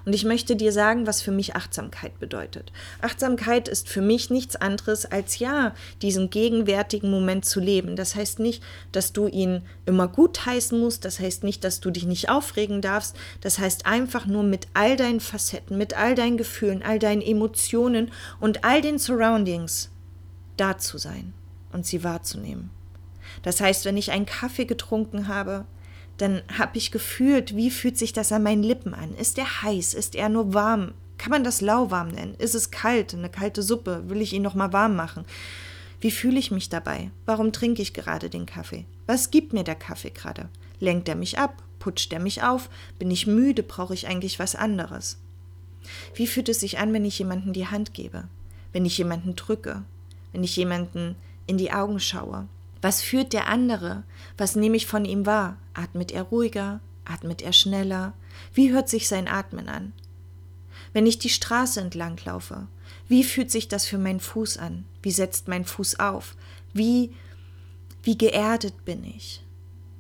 Und 0.05 0.15
ich 0.15 0.25
möchte 0.25 0.57
dir 0.57 0.73
sagen, 0.73 1.07
was 1.07 1.23
für 1.23 1.31
mich 1.31 1.57
Achtsamkeit 1.57 2.19
bedeutet. 2.19 2.73
Achtsamkeit 3.01 3.69
ist 3.69 3.89
für 3.89 4.03
mich 4.03 4.31
nichts 4.31 4.57
anderes 4.57 5.07
als 5.07 5.39
ja, 5.39 5.75
diesen 6.03 6.31
gegenwärtigen 6.31 7.11
Moment 7.11 7.45
zu 7.45 7.61
leben. 7.61 7.97
Das 7.97 8.15
heißt 8.15 8.39
nicht, 8.39 8.63
dass 8.93 9.13
du 9.13 9.27
ihn 9.29 9.63
immer 9.87 10.09
gut 10.09 10.47
heißen 10.47 10.79
musst, 10.79 11.05
das 11.05 11.21
heißt 11.21 11.45
nicht, 11.45 11.65
dass 11.65 11.81
du 11.81 11.91
dich 11.91 12.07
nicht 12.07 12.31
aufregen 12.31 12.81
darfst, 12.81 13.17
das 13.41 13.59
heißt 13.59 13.87
einfach 13.87 14.27
nur 14.27 14.43
mit 14.43 14.69
all 14.75 14.97
deinen 14.97 15.21
Facetten, 15.21 15.79
mit 15.79 15.97
all 15.97 16.15
deinen 16.15 16.37
Gefühlen, 16.37 16.83
all 16.83 16.99
deinen 16.99 17.23
Emotionen 17.23 18.11
und 18.41 18.65
all 18.65 18.81
den 18.81 18.99
Surroundings 18.99 19.91
da 20.57 20.79
zu 20.79 20.99
sein 20.99 21.33
und 21.73 21.87
sie 21.87 22.05
wahrzunehmen. 22.05 22.71
Das 23.43 23.61
heißt, 23.61 23.85
wenn 23.85 23.97
ich 23.97 24.11
einen 24.11 24.27
Kaffee 24.27 24.65
getrunken 24.65 25.29
habe, 25.29 25.65
dann 26.19 26.43
habe 26.57 26.77
ich 26.77 26.91
gefühlt, 26.91 27.57
wie 27.57 27.71
fühlt 27.71 27.97
sich 27.97 28.13
das 28.13 28.33
an 28.33 28.43
meinen 28.43 28.63
Lippen 28.63 28.93
an? 28.93 29.15
Ist 29.15 29.39
er 29.39 29.63
heiß? 29.63 29.95
Ist 29.95 30.15
er 30.15 30.29
nur 30.29 30.53
warm? 30.53 30.93
Kann 31.17 31.31
man 31.31 31.45
das 31.45 31.61
lauwarm 31.61 32.09
nennen? 32.09 32.35
Ist 32.39 32.55
es 32.55 32.71
kalt? 32.71 33.15
Eine 33.15 33.29
kalte 33.29 33.63
Suppe? 33.63 34.05
Will 34.09 34.21
ich 34.21 34.33
ihn 34.33 34.43
noch 34.43 34.55
mal 34.55 34.73
warm 34.73 34.97
machen? 34.97 35.25
Wie 36.01 36.11
fühle 36.11 36.39
ich 36.39 36.51
mich 36.51 36.69
dabei? 36.69 37.11
Warum 37.25 37.53
trinke 37.53 37.83
ich 37.83 37.93
gerade 37.93 38.31
den 38.31 38.47
Kaffee? 38.47 38.85
Was 39.07 39.31
gibt 39.31 39.53
mir 39.53 39.65
der 39.65 39.75
Kaffee 39.75 40.11
gerade? 40.11 40.49
Lenkt 40.81 41.09
er 41.09 41.17
mich 41.17 41.39
ab? 41.39 41.63
Putscht 41.79 42.13
er 42.13 42.21
mich 42.21 42.43
auf? 42.43 42.69
Bin 42.99 43.11
ich 43.11 43.27
müde? 43.27 43.63
Brauche 43.63 43.95
ich 43.95 44.07
eigentlich 44.07 44.39
was 44.39 44.55
anderes? 44.55 45.19
Wie 46.15 46.27
fühlt 46.27 46.49
es 46.49 46.61
sich 46.61 46.79
an, 46.79 46.93
wenn 46.93 47.05
ich 47.05 47.19
jemanden 47.19 47.53
die 47.53 47.67
Hand 47.67 47.95
gebe? 47.95 48.25
Wenn 48.73 48.85
ich 48.85 48.99
jemanden 48.99 49.35
drücke? 49.37 49.83
Wenn 50.33 50.45
ich 50.45 50.57
jemanden 50.57 51.17
in 51.47 51.59
die 51.59 51.73
Augen 51.73 51.99
schaue? 51.99 52.47
Was 52.81 53.03
führt 53.03 53.33
der 53.33 53.49
andere? 53.49 54.05
Was 54.37 54.57
nehme 54.57 54.77
ich 54.77 54.87
von 54.87 55.05
ihm 55.05 55.27
wahr? 55.27 55.57
Atmet 55.75 56.13
er 56.13 56.23
ruhiger? 56.23 56.81
Atmet 57.05 57.43
er 57.43 57.53
schneller? 57.53 58.13
Wie 58.55 58.73
hört 58.73 58.89
sich 58.89 59.09
sein 59.09 59.29
Atmen 59.29 59.69
an? 59.69 59.93
Wenn 60.93 61.07
ich 61.07 61.19
die 61.19 61.29
Straße 61.29 61.81
entlang 61.81 62.19
laufe, 62.25 62.67
wie 63.09 63.25
fühlt 63.25 63.51
sich 63.51 63.69
das 63.69 63.87
für 63.87 63.99
meinen 63.99 64.21
Fuß 64.21 64.59
an? 64.59 64.85
Wie 65.03 65.11
setzt 65.11 65.49
mein 65.49 65.65
Fuß 65.65 65.99
auf? 65.99 66.37
Wie, 66.73 67.15
wie 68.03 68.17
geerdet 68.17 68.85
bin 68.85 69.05
ich? 69.05 69.43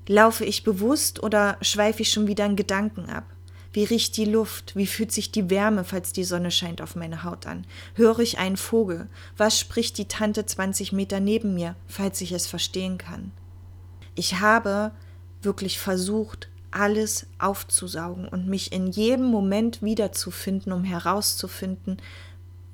Laufe 0.07 0.45
ich 0.45 0.65
bewusst 0.65 1.23
oder 1.23 1.59
schweife 1.61 2.03
ich 2.03 2.11
schon 2.11 2.27
wieder 2.27 2.47
in 2.47 2.57
Gedanken 2.57 3.09
ab? 3.11 3.25
Wie 3.73 3.85
riecht 3.85 4.17
die 4.17 4.25
Luft? 4.25 4.77
Wie 4.77 4.87
fühlt 4.87 5.13
sich 5.13 5.31
die 5.31 5.51
Wärme, 5.51 5.85
falls 5.85 6.13
die 6.13 6.25
Sonne 6.25 6.51
scheint, 6.51 6.81
auf 6.81 6.97
meine 6.97 7.23
Haut 7.23 7.47
an? 7.47 7.67
Höre 7.95 8.21
ich 8.21 8.39
einen 8.39 8.57
Vogel? 8.57 9.09
Was 9.37 9.59
spricht 9.59 9.99
die 9.99 10.09
Tante 10.09 10.47
20 10.47 10.93
Meter 10.93 11.21
neben 11.21 11.55
mir, 11.55 11.77
falls 11.87 12.21
ich 12.21 12.33
es 12.33 12.47
verstehen 12.47 12.97
kann? 12.97 13.31
Ich 14.15 14.41
habe 14.41 14.93
wirklich 15.43 15.79
versucht, 15.79 16.49
alles 16.71 17.27
aufzusaugen 17.39 18.29
und 18.29 18.47
mich 18.47 18.73
in 18.73 18.89
jedem 18.89 19.27
Moment 19.27 19.83
wiederzufinden, 19.83 20.73
um 20.73 20.85
herauszufinden, 20.85 21.99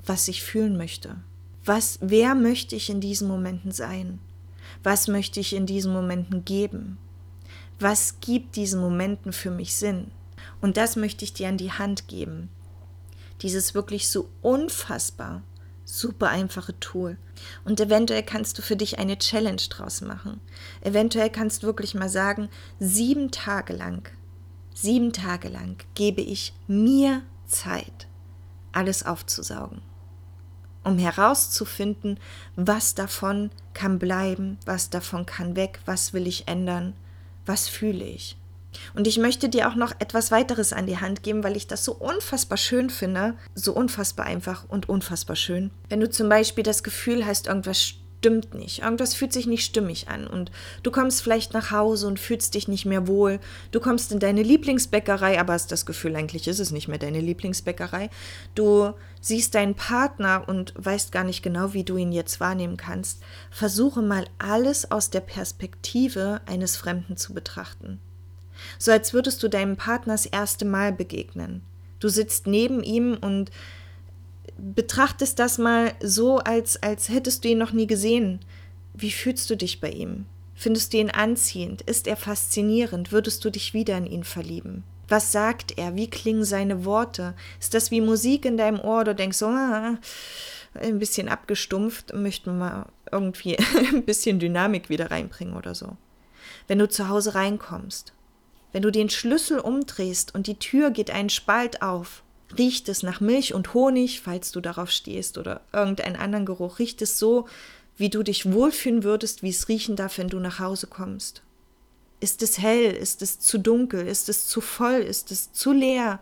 was 0.04 0.28
ich 0.28 0.42
fühlen 0.42 0.76
möchte. 0.76 1.16
Was, 1.64 1.98
wer 2.00 2.34
möchte 2.34 2.76
ich 2.76 2.90
in 2.90 3.00
diesen 3.00 3.28
Momenten 3.28 3.72
sein? 3.72 4.18
Was 4.82 5.08
möchte 5.08 5.40
ich 5.40 5.54
in 5.54 5.66
diesen 5.66 5.92
Momenten 5.92 6.44
geben? 6.44 6.98
Was 7.78 8.20
gibt 8.20 8.56
diesen 8.56 8.80
Momenten 8.80 9.32
für 9.32 9.50
mich 9.50 9.74
Sinn? 9.74 10.10
Und 10.64 10.78
das 10.78 10.96
möchte 10.96 11.26
ich 11.26 11.34
dir 11.34 11.48
an 11.48 11.58
die 11.58 11.72
Hand 11.72 12.08
geben. 12.08 12.48
Dieses 13.42 13.74
wirklich 13.74 14.08
so 14.08 14.30
unfassbar, 14.40 15.42
super 15.84 16.30
einfache 16.30 16.80
Tool. 16.80 17.18
Und 17.66 17.80
eventuell 17.80 18.22
kannst 18.22 18.56
du 18.56 18.62
für 18.62 18.74
dich 18.74 18.98
eine 18.98 19.18
Challenge 19.18 19.60
draus 19.68 20.00
machen. 20.00 20.40
Eventuell 20.80 21.28
kannst 21.28 21.62
du 21.62 21.66
wirklich 21.66 21.94
mal 21.94 22.08
sagen, 22.08 22.48
sieben 22.80 23.30
Tage 23.30 23.74
lang, 23.74 24.08
sieben 24.72 25.12
Tage 25.12 25.50
lang 25.50 25.76
gebe 25.94 26.22
ich 26.22 26.54
mir 26.66 27.20
Zeit, 27.44 28.08
alles 28.72 29.04
aufzusaugen, 29.04 29.82
um 30.82 30.96
herauszufinden, 30.96 32.18
was 32.56 32.94
davon 32.94 33.50
kann 33.74 33.98
bleiben, 33.98 34.56
was 34.64 34.88
davon 34.88 35.26
kann 35.26 35.56
weg, 35.56 35.80
was 35.84 36.14
will 36.14 36.26
ich 36.26 36.48
ändern, 36.48 36.94
was 37.44 37.68
fühle 37.68 38.06
ich. 38.06 38.38
Und 38.94 39.06
ich 39.06 39.18
möchte 39.18 39.48
dir 39.48 39.68
auch 39.68 39.74
noch 39.74 39.92
etwas 39.98 40.30
weiteres 40.30 40.72
an 40.72 40.86
die 40.86 40.98
Hand 40.98 41.22
geben, 41.22 41.44
weil 41.44 41.56
ich 41.56 41.66
das 41.66 41.84
so 41.84 41.92
unfassbar 41.92 42.58
schön 42.58 42.90
finde, 42.90 43.34
so 43.54 43.72
unfassbar 43.72 44.26
einfach 44.26 44.64
und 44.68 44.88
unfassbar 44.88 45.36
schön. 45.36 45.70
Wenn 45.88 46.00
du 46.00 46.10
zum 46.10 46.28
Beispiel 46.28 46.64
das 46.64 46.82
Gefühl 46.82 47.26
hast, 47.26 47.46
irgendwas 47.46 47.94
stimmt 48.24 48.54
nicht. 48.54 48.80
Irgendwas 48.80 49.12
fühlt 49.12 49.34
sich 49.34 49.46
nicht 49.46 49.66
stimmig 49.66 50.08
an. 50.08 50.26
Und 50.26 50.50
du 50.82 50.90
kommst 50.90 51.20
vielleicht 51.20 51.52
nach 51.52 51.70
Hause 51.70 52.06
und 52.06 52.18
fühlst 52.18 52.54
dich 52.54 52.68
nicht 52.68 52.86
mehr 52.86 53.06
wohl. 53.06 53.38
Du 53.70 53.80
kommst 53.80 54.12
in 54.12 54.18
deine 54.18 54.42
Lieblingsbäckerei, 54.42 55.38
aber 55.38 55.52
hast 55.52 55.70
das 55.70 55.84
Gefühl, 55.84 56.16
eigentlich 56.16 56.48
ist 56.48 56.58
es 56.58 56.70
nicht 56.70 56.88
mehr 56.88 56.96
deine 56.96 57.20
Lieblingsbäckerei. 57.20 58.08
Du 58.54 58.94
siehst 59.20 59.54
deinen 59.54 59.74
Partner 59.74 60.44
und 60.46 60.72
weißt 60.78 61.12
gar 61.12 61.24
nicht 61.24 61.42
genau, 61.42 61.74
wie 61.74 61.84
du 61.84 61.98
ihn 61.98 62.12
jetzt 62.12 62.40
wahrnehmen 62.40 62.78
kannst. 62.78 63.22
Versuche 63.50 64.00
mal 64.00 64.24
alles 64.38 64.90
aus 64.90 65.10
der 65.10 65.20
Perspektive 65.20 66.40
eines 66.46 66.78
Fremden 66.78 67.18
zu 67.18 67.34
betrachten. 67.34 68.00
So 68.78 68.92
als 68.92 69.12
würdest 69.12 69.42
du 69.42 69.48
deinem 69.48 69.76
Partner 69.76 70.14
das 70.14 70.26
erste 70.26 70.64
Mal 70.64 70.92
begegnen. 70.92 71.62
Du 72.00 72.08
sitzt 72.08 72.46
neben 72.46 72.82
ihm 72.82 73.16
und 73.20 73.50
betrachtest 74.58 75.38
das 75.38 75.58
mal 75.58 75.92
so, 76.02 76.38
als, 76.38 76.82
als 76.82 77.08
hättest 77.08 77.44
du 77.44 77.48
ihn 77.48 77.58
noch 77.58 77.72
nie 77.72 77.86
gesehen. 77.86 78.40
Wie 78.92 79.10
fühlst 79.10 79.50
du 79.50 79.56
dich 79.56 79.80
bei 79.80 79.90
ihm? 79.90 80.26
Findest 80.54 80.92
du 80.92 80.98
ihn 80.98 81.10
anziehend? 81.10 81.82
Ist 81.82 82.06
er 82.06 82.16
faszinierend? 82.16 83.10
Würdest 83.10 83.44
du 83.44 83.50
dich 83.50 83.74
wieder 83.74 83.96
in 83.98 84.06
ihn 84.06 84.24
verlieben? 84.24 84.84
Was 85.08 85.32
sagt 85.32 85.76
er? 85.76 85.96
Wie 85.96 86.08
klingen 86.08 86.44
seine 86.44 86.84
Worte? 86.84 87.34
Ist 87.60 87.74
das 87.74 87.90
wie 87.90 88.00
Musik 88.00 88.44
in 88.44 88.56
deinem 88.56 88.80
Ohr 88.80 89.00
oder 89.00 89.14
denkst 89.14 89.40
du, 89.40 89.46
ah, 89.46 89.98
ein 90.74 90.98
bisschen 90.98 91.28
abgestumpft, 91.28 92.14
möchten 92.14 92.50
wir 92.50 92.54
mal 92.54 92.86
irgendwie 93.12 93.58
ein 93.92 94.04
bisschen 94.04 94.38
Dynamik 94.38 94.88
wieder 94.88 95.10
reinbringen 95.10 95.56
oder 95.56 95.74
so? 95.74 95.96
Wenn 96.66 96.78
du 96.78 96.88
zu 96.88 97.08
Hause 97.08 97.34
reinkommst, 97.34 98.13
wenn 98.74 98.82
du 98.82 98.90
den 98.90 99.08
Schlüssel 99.08 99.60
umdrehst 99.60 100.34
und 100.34 100.48
die 100.48 100.58
Tür 100.58 100.90
geht 100.90 101.12
einen 101.12 101.30
Spalt 101.30 101.80
auf, 101.80 102.24
riecht 102.58 102.88
es 102.88 103.04
nach 103.04 103.20
Milch 103.20 103.54
und 103.54 103.72
Honig, 103.72 104.20
falls 104.20 104.50
du 104.50 104.60
darauf 104.60 104.90
stehst, 104.90 105.38
oder 105.38 105.60
irgendeinen 105.72 106.16
anderen 106.16 106.44
Geruch. 106.44 106.80
Riecht 106.80 107.00
es 107.00 107.16
so, 107.16 107.46
wie 107.96 108.10
du 108.10 108.24
dich 108.24 108.52
wohlfühlen 108.52 109.04
würdest, 109.04 109.44
wie 109.44 109.50
es 109.50 109.68
riechen 109.68 109.94
darf, 109.94 110.18
wenn 110.18 110.26
du 110.26 110.40
nach 110.40 110.58
Hause 110.58 110.88
kommst. 110.88 111.44
Ist 112.18 112.42
es 112.42 112.58
hell? 112.58 112.90
Ist 112.90 113.22
es 113.22 113.38
zu 113.38 113.58
dunkel? 113.58 114.08
Ist 114.08 114.28
es 114.28 114.48
zu 114.48 114.60
voll? 114.60 115.02
Ist 115.02 115.30
es 115.30 115.52
zu 115.52 115.70
leer? 115.70 116.18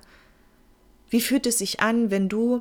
Wie 1.09 1.23
fühlt 1.23 1.47
es 1.47 1.56
sich 1.56 1.80
an, 1.80 2.11
wenn 2.11 2.28
du, 2.28 2.61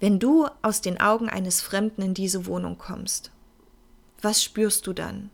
wenn 0.00 0.18
du 0.18 0.48
aus 0.62 0.80
den 0.80 1.00
Augen 1.00 1.28
eines 1.28 1.60
Fremden 1.60 2.02
in 2.02 2.14
diese 2.14 2.46
Wohnung 2.46 2.76
kommst? 2.76 3.30
Was 4.20 4.42
spürst 4.42 4.88
du 4.88 4.92
dann? 4.92 5.30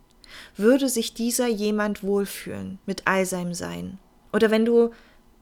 Würde 0.56 0.88
sich 0.88 1.14
dieser 1.14 1.48
jemand 1.48 2.02
wohlfühlen 2.02 2.78
mit 2.86 3.02
all 3.06 3.26
seinem 3.26 3.54
Sein? 3.54 3.98
Oder 4.32 4.50
wenn 4.50 4.64
du 4.64 4.90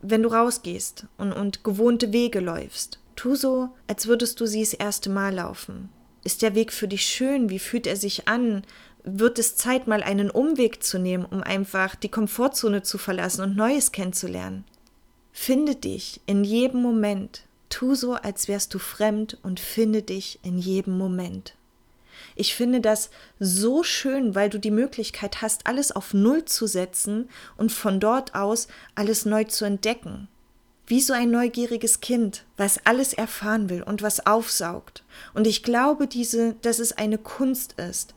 wenn 0.01 0.23
du 0.23 0.29
rausgehst 0.29 1.07
und, 1.17 1.33
und 1.33 1.65
gewohnte 1.65 2.13
Wege 2.13 2.41
läufst, 2.41 3.01
tu 3.17 3.35
so, 3.35 3.71
als 3.87 4.07
würdest 4.07 4.41
du 4.41 4.47
sie 4.47 4.61
das 4.61 4.75
erste 4.75 5.11
Mal 5.11 5.35
laufen. 5.35 5.89
Ist 6.25 6.43
der 6.43 6.55
Weg 6.55 6.73
für 6.73 6.89
dich 6.89 7.03
schön? 7.03 7.51
Wie 7.51 7.59
fühlt 7.59 7.87
er 7.87 7.97
sich 7.97 8.29
an? 8.29 8.63
Wird 9.03 9.39
es 9.39 9.57
Zeit, 9.57 9.87
mal 9.87 10.03
einen 10.03 10.31
Umweg 10.31 10.83
zu 10.83 10.99
nehmen, 10.99 11.25
um 11.25 11.43
einfach 11.43 11.95
die 11.95 12.11
Komfortzone 12.11 12.83
zu 12.83 12.99
verlassen 12.99 13.43
und 13.43 13.57
Neues 13.57 13.93
kennenzulernen? 13.93 14.65
Finde 15.33 15.75
dich 15.75 16.21
in 16.27 16.45
jedem 16.45 16.83
Moment. 16.83 17.45
Tu 17.71 17.95
so, 17.95 18.15
als 18.15 18.49
wärst 18.49 18.75
du 18.75 18.79
fremd 18.79 19.39
und 19.43 19.61
finde 19.61 20.03
dich 20.03 20.39
in 20.43 20.59
jedem 20.59 20.99
Moment. 20.99 21.55
Ich 22.41 22.55
finde 22.55 22.81
das 22.81 23.11
so 23.41 23.83
schön, 23.83 24.37
weil 24.37 24.49
du 24.49 24.61
die 24.61 24.71
Möglichkeit 24.71 25.43
hast, 25.43 25.67
alles 25.67 25.91
auf 25.91 26.15
Null 26.15 26.45
zu 26.45 26.69
setzen 26.69 27.29
und 27.57 27.73
von 27.73 27.99
dort 27.99 28.37
aus 28.37 28.69
alles 28.95 29.25
neu 29.25 29.43
zu 29.43 29.65
entdecken. 29.65 30.29
Wie 30.87 31.01
so 31.01 31.13
ein 31.15 31.33
neugieriges 31.33 31.99
Kind, 31.99 32.45
was 32.57 32.79
alles 32.87 33.13
erfahren 33.13 33.69
will 33.69 33.83
und 33.83 34.03
was 34.03 34.25
aufsaugt. 34.25 35.03
Und 35.35 35.49
ich 35.49 35.65
glaube, 35.65 36.07
diese, 36.07 36.55
dass 36.63 36.79
es 36.79 36.93
eine 36.93 37.19
Kunst 37.19 37.73
ist, 37.73 38.15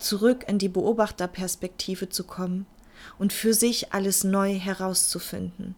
zurück 0.00 0.44
in 0.48 0.58
die 0.58 0.68
Beobachterperspektive 0.68 2.08
zu 2.08 2.24
kommen 2.24 2.66
und 3.20 3.32
für 3.32 3.54
sich 3.54 3.92
alles 3.92 4.24
neu 4.24 4.58
herauszufinden 4.58 5.76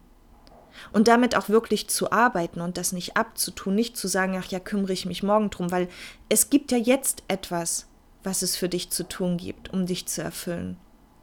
und 0.91 1.07
damit 1.07 1.35
auch 1.35 1.49
wirklich 1.49 1.87
zu 1.87 2.11
arbeiten 2.11 2.61
und 2.61 2.77
das 2.77 2.91
nicht 2.91 3.17
abzutun, 3.17 3.75
nicht 3.75 3.97
zu 3.97 4.07
sagen, 4.07 4.39
ach 4.39 4.47
ja, 4.47 4.59
kümmere 4.59 4.93
ich 4.93 5.05
mich 5.05 5.23
morgen 5.23 5.49
drum, 5.49 5.71
weil 5.71 5.87
es 6.29 6.49
gibt 6.49 6.71
ja 6.71 6.77
jetzt 6.77 7.23
etwas, 7.27 7.87
was 8.23 8.41
es 8.41 8.55
für 8.55 8.69
dich 8.69 8.89
zu 8.89 9.07
tun 9.07 9.37
gibt, 9.37 9.71
um 9.71 9.85
dich 9.85 10.07
zu 10.07 10.21
erfüllen. 10.21 10.77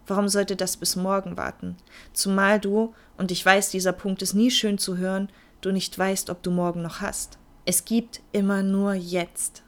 Warum 0.07 0.29
sollte 0.29 0.57
das 0.57 0.77
bis 0.77 0.97
morgen 0.97 1.37
warten? 1.37 1.77
Zumal 2.13 2.61
du, 2.61 2.95
und 3.17 3.31
ich 3.31 3.45
weiß, 3.45 3.71
dieser 3.71 3.93
Punkt 3.93 4.23
ist 4.23 4.35
nie 4.35 4.51
schön 4.51 4.79
zu 4.79 4.97
hören, 4.97 5.29
du 5.61 5.71
nicht 5.71 5.97
weißt, 5.99 6.31
ob 6.31 6.43
du 6.43 6.51
morgen 6.51 6.83
noch 6.83 7.01
hast. 7.01 7.39
Es 7.65 7.85
gibt 7.85 8.21
immer 8.33 8.63
nur 8.63 8.95
jetzt. 8.95 9.63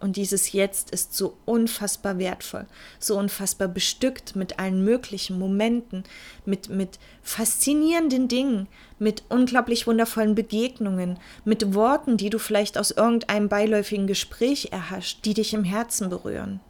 Und 0.00 0.16
dieses 0.16 0.52
Jetzt 0.52 0.90
ist 0.90 1.14
so 1.14 1.36
unfassbar 1.44 2.18
wertvoll, 2.18 2.66
so 3.00 3.18
unfassbar 3.18 3.66
bestückt 3.66 4.36
mit 4.36 4.60
allen 4.60 4.84
möglichen 4.84 5.38
Momenten, 5.38 6.04
mit, 6.44 6.68
mit 6.68 7.00
faszinierenden 7.22 8.28
Dingen, 8.28 8.68
mit 9.00 9.24
unglaublich 9.28 9.88
wundervollen 9.88 10.36
Begegnungen, 10.36 11.18
mit 11.44 11.74
Worten, 11.74 12.16
die 12.16 12.30
du 12.30 12.38
vielleicht 12.38 12.78
aus 12.78 12.92
irgendeinem 12.92 13.48
beiläufigen 13.48 14.06
Gespräch 14.06 14.68
erhascht, 14.70 15.24
die 15.24 15.34
dich 15.34 15.52
im 15.52 15.64
Herzen 15.64 16.10
berühren. 16.10 16.60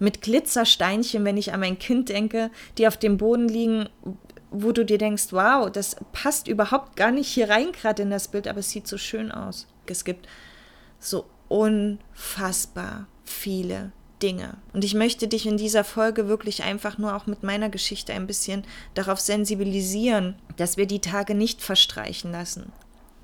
Mit 0.00 0.20
Glitzersteinchen, 0.20 1.24
wenn 1.24 1.36
ich 1.36 1.52
an 1.52 1.60
mein 1.60 1.78
Kind 1.78 2.08
denke, 2.08 2.50
die 2.78 2.88
auf 2.88 2.96
dem 2.96 3.16
Boden 3.16 3.48
liegen, 3.48 3.88
wo 4.50 4.72
du 4.72 4.84
dir 4.84 4.98
denkst, 4.98 5.28
wow, 5.30 5.70
das 5.70 5.94
passt 6.12 6.48
überhaupt 6.48 6.96
gar 6.96 7.12
nicht 7.12 7.28
hier 7.28 7.48
rein 7.48 7.70
gerade 7.70 8.02
in 8.02 8.10
das 8.10 8.26
Bild, 8.26 8.48
aber 8.48 8.58
es 8.58 8.70
sieht 8.70 8.88
so 8.88 8.98
schön 8.98 9.30
aus. 9.30 9.68
Es 9.86 10.04
gibt 10.04 10.26
so 10.98 11.26
unfassbar 11.50 13.08
viele 13.24 13.90
Dinge. 14.22 14.56
Und 14.72 14.84
ich 14.84 14.94
möchte 14.94 15.26
dich 15.26 15.46
in 15.46 15.56
dieser 15.56 15.82
Folge 15.82 16.28
wirklich 16.28 16.62
einfach 16.62 16.96
nur 16.96 17.16
auch 17.16 17.26
mit 17.26 17.42
meiner 17.42 17.68
Geschichte 17.68 18.12
ein 18.12 18.28
bisschen 18.28 18.64
darauf 18.94 19.18
sensibilisieren, 19.18 20.36
dass 20.56 20.76
wir 20.76 20.86
die 20.86 21.00
Tage 21.00 21.34
nicht 21.34 21.60
verstreichen 21.60 22.30
lassen. 22.30 22.70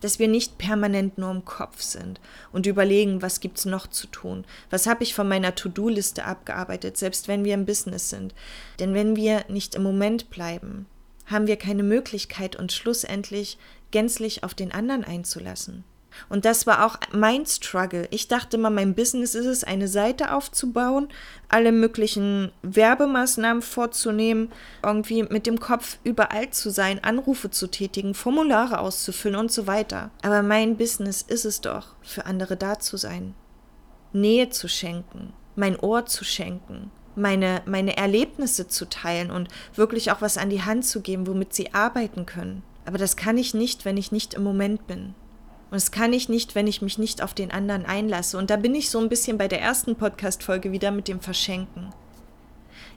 Dass 0.00 0.18
wir 0.18 0.26
nicht 0.26 0.58
permanent 0.58 1.18
nur 1.18 1.30
im 1.30 1.44
Kopf 1.44 1.80
sind 1.80 2.20
und 2.52 2.66
überlegen, 2.66 3.22
was 3.22 3.40
gibt's 3.40 3.64
noch 3.64 3.86
zu 3.86 4.08
tun? 4.08 4.44
Was 4.70 4.86
habe 4.86 5.04
ich 5.04 5.14
von 5.14 5.28
meiner 5.28 5.54
To-Do-Liste 5.54 6.24
abgearbeitet, 6.24 6.96
selbst 6.96 7.28
wenn 7.28 7.44
wir 7.44 7.54
im 7.54 7.64
Business 7.64 8.10
sind? 8.10 8.34
Denn 8.80 8.92
wenn 8.92 9.14
wir 9.14 9.44
nicht 9.48 9.76
im 9.76 9.84
Moment 9.84 10.30
bleiben, 10.30 10.86
haben 11.26 11.46
wir 11.46 11.56
keine 11.56 11.84
Möglichkeit, 11.84 12.56
uns 12.56 12.74
schlussendlich 12.74 13.56
gänzlich 13.92 14.42
auf 14.42 14.54
den 14.54 14.72
anderen 14.72 15.04
einzulassen. 15.04 15.84
Und 16.28 16.44
das 16.44 16.66
war 16.66 16.84
auch 16.84 16.98
mein 17.12 17.46
Struggle. 17.46 18.08
Ich 18.10 18.28
dachte 18.28 18.58
mal, 18.58 18.70
mein 18.70 18.94
Business 18.94 19.34
ist 19.34 19.46
es, 19.46 19.64
eine 19.64 19.88
Seite 19.88 20.34
aufzubauen, 20.34 21.08
alle 21.48 21.72
möglichen 21.72 22.50
Werbemaßnahmen 22.62 23.62
vorzunehmen, 23.62 24.50
irgendwie 24.82 25.22
mit 25.22 25.46
dem 25.46 25.60
Kopf 25.60 25.98
überall 26.04 26.50
zu 26.50 26.70
sein, 26.70 27.02
Anrufe 27.04 27.50
zu 27.50 27.68
tätigen, 27.68 28.14
Formulare 28.14 28.78
auszufüllen 28.78 29.38
und 29.38 29.52
so 29.52 29.66
weiter. 29.66 30.10
Aber 30.22 30.42
mein 30.42 30.76
Business 30.76 31.22
ist 31.22 31.44
es 31.44 31.60
doch, 31.60 31.94
für 32.02 32.26
andere 32.26 32.56
da 32.56 32.78
zu 32.78 32.96
sein, 32.96 33.34
Nähe 34.12 34.50
zu 34.50 34.68
schenken, 34.68 35.32
mein 35.54 35.78
Ohr 35.78 36.06
zu 36.06 36.24
schenken, 36.24 36.90
meine, 37.14 37.62
meine 37.66 37.96
Erlebnisse 37.96 38.68
zu 38.68 38.88
teilen 38.88 39.30
und 39.30 39.48
wirklich 39.74 40.10
auch 40.10 40.20
was 40.20 40.38
an 40.38 40.50
die 40.50 40.62
Hand 40.62 40.84
zu 40.84 41.00
geben, 41.00 41.26
womit 41.26 41.54
sie 41.54 41.74
arbeiten 41.74 42.26
können. 42.26 42.62
Aber 42.84 42.98
das 42.98 43.16
kann 43.16 43.36
ich 43.36 43.52
nicht, 43.52 43.84
wenn 43.84 43.96
ich 43.96 44.12
nicht 44.12 44.34
im 44.34 44.44
Moment 44.44 44.86
bin. 44.86 45.14
Und 45.70 45.74
das 45.74 45.90
kann 45.90 46.12
ich 46.12 46.28
nicht, 46.28 46.54
wenn 46.54 46.66
ich 46.66 46.80
mich 46.80 46.96
nicht 46.96 47.22
auf 47.22 47.34
den 47.34 47.50
anderen 47.50 47.86
einlasse. 47.86 48.38
Und 48.38 48.50
da 48.50 48.56
bin 48.56 48.74
ich 48.74 48.88
so 48.90 49.00
ein 49.00 49.08
bisschen 49.08 49.36
bei 49.36 49.48
der 49.48 49.60
ersten 49.60 49.96
Podcast-Folge 49.96 50.70
wieder 50.72 50.90
mit 50.90 51.08
dem 51.08 51.20
Verschenken. 51.20 51.92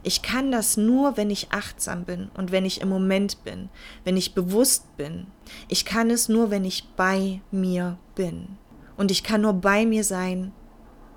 Ich 0.02 0.22
kann 0.22 0.50
das 0.50 0.76
nur, 0.76 1.16
wenn 1.16 1.30
ich 1.30 1.50
achtsam 1.50 2.04
bin 2.04 2.30
und 2.34 2.52
wenn 2.52 2.64
ich 2.64 2.80
im 2.80 2.88
Moment 2.88 3.44
bin, 3.44 3.68
wenn 4.04 4.16
ich 4.16 4.34
bewusst 4.34 4.96
bin. 4.96 5.26
Ich 5.68 5.84
kann 5.84 6.10
es 6.10 6.28
nur, 6.28 6.50
wenn 6.50 6.64
ich 6.64 6.88
bei 6.96 7.42
mir 7.50 7.98
bin. 8.14 8.56
Und 8.96 9.10
ich 9.10 9.24
kann 9.24 9.42
nur 9.42 9.54
bei 9.54 9.84
mir 9.84 10.04
sein, 10.04 10.52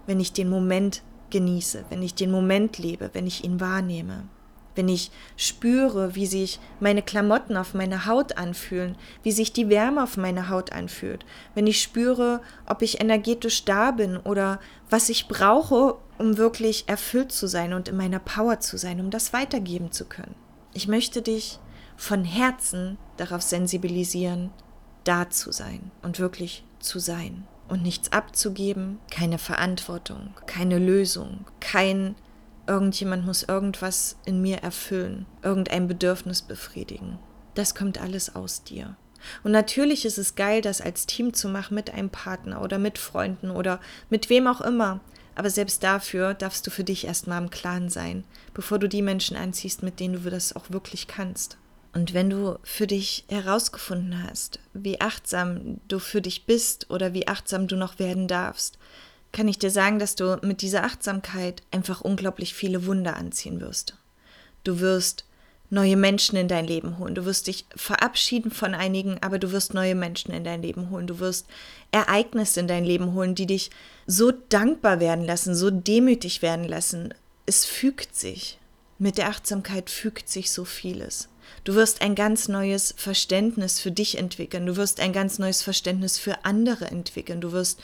wenn 0.05 0.19
ich 0.19 0.33
den 0.33 0.50
Moment 0.50 1.01
genieße, 1.29 1.86
wenn 1.89 2.01
ich 2.01 2.15
den 2.15 2.31
Moment 2.31 2.77
lebe, 2.77 3.10
wenn 3.13 3.27
ich 3.27 3.43
ihn 3.43 3.60
wahrnehme 3.60 4.27
wenn 4.75 4.89
ich 4.89 5.12
spüre, 5.38 6.15
wie 6.15 6.25
sich 6.25 6.60
meine 6.80 7.01
Klamotten 7.01 7.58
auf 7.58 7.74
meiner 7.74 8.06
Haut 8.06 8.38
anfühlen, 8.38 8.96
wie 9.24 9.32
sich 9.32 9.53
die 9.53 9.70
Wärme 9.70 10.03
auf 10.03 10.18
meiner 10.18 10.50
Haut 10.50 10.72
anfühlt, 10.72 11.25
wenn 11.56 11.68
ich 11.68 11.82
spüre, 11.82 12.42
ob 12.65 12.82
ich 12.82 13.01
energetisch 13.01 13.65
da 13.65 13.92
bin 13.92 14.18
oder 14.18 14.60
was 14.89 15.10
ich 15.10 15.27
brauche, 15.27 15.96
um 16.18 16.38
wirklich 16.38 16.86
erfüllt 16.88 17.32
zu 17.32 17.48
sein 17.48 17.74
und 17.74 17.88
in 17.88 17.98
meiner 17.98 18.20
Power 18.20 18.60
zu 18.60 18.77
sein, 18.77 19.00
um 19.00 19.10
das 19.10 19.34
weitergeben 19.34 19.92
zu 19.92 20.06
können. 20.06 20.36
Ich 20.74 20.88
möchte 20.88 21.22
dich 21.22 21.60
von 21.96 22.24
Herzen 22.24 22.98
darauf 23.18 23.42
sensibilisieren, 23.42 24.51
da 25.03 25.30
zu 25.30 25.51
sein 25.51 25.92
und 26.01 26.20
wirklich 26.20 26.63
zu 26.80 27.00
sein 27.00 27.46
und 27.68 27.84
nichts 27.84 28.12
abzugeben, 28.12 29.00
keine 29.10 29.38
Verantwortung, 29.38 30.34
keine 30.46 30.80
Lösung, 30.80 31.46
kein 31.60 32.15
irgendjemand 32.67 33.25
muss 33.25 33.43
irgendwas 33.43 34.17
in 34.25 34.41
mir 34.41 34.58
erfüllen, 34.58 35.25
irgendein 35.41 35.88
Bedürfnis 35.88 36.41
befriedigen. 36.41 37.20
Das 37.55 37.75
kommt 37.75 38.00
alles 38.00 38.36
aus 38.36 38.63
dir. 38.63 38.96
Und 39.43 39.51
natürlich 39.51 40.05
ist 40.05 40.17
es 40.17 40.36
geil, 40.36 40.62
das 40.62 40.82
als 40.82 41.05
Team 41.05 41.34
zu 41.34 41.48
machen 41.48 41.75
mit 41.75 41.93
einem 41.93 42.10
Partner 42.10 42.62
oder 42.62 42.77
mit 42.77 42.98
Freunden 42.98 43.51
oder 43.51 43.79
mit 44.10 44.29
wem 44.29 44.48
auch 44.48 44.62
immer. 44.62 45.00
Aber 45.36 45.50
selbst 45.50 45.84
dafür 45.84 46.34
darfst 46.34 46.67
du 46.67 46.72
für 46.72 46.84
dich 46.84 47.05
erstmal 47.05 47.41
im 47.41 47.50
Klaren 47.50 47.89
sein, 47.89 48.24
bevor 48.53 48.79
du 48.79 48.88
die 48.88 49.01
Menschen 49.01 49.36
anziehst, 49.36 49.82
mit 49.82 50.00
denen 50.00 50.22
du 50.24 50.29
das 50.29 50.55
auch 50.55 50.70
wirklich 50.70 51.08
kannst. 51.08 51.58
Und 51.93 52.13
wenn 52.13 52.29
du 52.29 52.58
für 52.63 52.88
dich 52.88 53.25
herausgefunden 53.29 54.24
hast, 54.27 54.60
wie 54.74 55.00
achtsam 55.00 55.79
du 55.88 56.00
für 56.00 56.22
dich 56.22 56.46
bist 56.46 56.89
oder 56.89 57.13
wie 57.13 57.27
achtsam 57.27 57.67
du 57.67 57.75
noch 57.75 58.00
werden 58.00 58.27
darfst, 58.27 58.77
kann 59.33 59.47
ich 59.49 59.59
dir 59.59 59.71
sagen, 59.71 59.99
dass 59.99 60.15
du 60.15 60.39
mit 60.41 60.61
dieser 60.61 60.85
Achtsamkeit 60.85 61.63
einfach 61.71 61.99
unglaublich 62.01 62.53
viele 62.53 62.85
Wunder 62.85 63.17
anziehen 63.17 63.59
wirst. 63.59 63.97
Du 64.63 64.79
wirst 64.79 65.25
neue 65.69 65.97
Menschen 65.97 66.37
in 66.37 66.47
dein 66.47 66.65
Leben 66.65 66.99
holen. 66.99 67.15
Du 67.15 67.25
wirst 67.25 67.47
dich 67.47 67.65
verabschieden 67.75 68.51
von 68.51 68.75
einigen, 68.75 69.17
aber 69.21 69.39
du 69.39 69.51
wirst 69.51 69.73
neue 69.73 69.95
Menschen 69.95 70.31
in 70.31 70.43
dein 70.43 70.61
Leben 70.61 70.91
holen. 70.91 71.07
Du 71.07 71.19
wirst 71.19 71.47
Ereignisse 71.91 72.59
in 72.59 72.67
dein 72.67 72.85
Leben 72.85 73.13
holen, 73.13 73.33
die 73.33 73.47
dich 73.47 73.71
so 74.05 74.31
dankbar 74.31 74.99
werden 74.99 75.25
lassen, 75.25 75.55
so 75.55 75.71
demütig 75.71 76.43
werden 76.43 76.65
lassen. 76.65 77.13
Es 77.47 77.65
fügt 77.65 78.15
sich. 78.15 78.59
Mit 78.99 79.17
der 79.17 79.29
Achtsamkeit 79.29 79.89
fügt 79.89 80.29
sich 80.29 80.51
so 80.51 80.63
vieles. 80.63 81.27
Du 81.63 81.73
wirst 81.73 82.01
ein 82.01 82.13
ganz 82.13 82.47
neues 82.47 82.93
Verständnis 82.95 83.79
für 83.79 83.91
dich 83.91 84.17
entwickeln. 84.17 84.67
Du 84.67 84.77
wirst 84.77 84.99
ein 84.99 85.11
ganz 85.11 85.39
neues 85.39 85.63
Verständnis 85.63 86.19
für 86.19 86.45
andere 86.45 86.85
entwickeln. 86.85 87.41
Du 87.41 87.51
wirst 87.51 87.81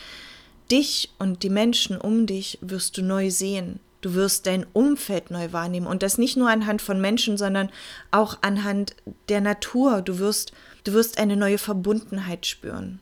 dich 0.71 1.11
und 1.19 1.43
die 1.43 1.49
Menschen 1.49 1.97
um 1.97 2.25
dich 2.25 2.57
wirst 2.61 2.97
du 2.97 3.01
neu 3.01 3.29
sehen. 3.29 3.79
Du 4.01 4.13
wirst 4.13 4.45
dein 4.45 4.65
Umfeld 4.71 5.29
neu 5.29 5.51
wahrnehmen 5.51 5.87
und 5.87 6.03
das 6.03 6.17
nicht 6.17 6.37
nur 6.37 6.49
anhand 6.49 6.81
von 6.81 7.01
Menschen, 7.01 7.37
sondern 7.37 7.69
auch 8.11 8.37
anhand 8.41 8.95
der 9.27 9.41
Natur. 9.41 10.01
Du 10.01 10.19
wirst, 10.19 10.53
du 10.85 10.93
wirst 10.93 11.17
eine 11.17 11.35
neue 11.35 11.57
Verbundenheit 11.57 12.45
spüren. 12.45 13.01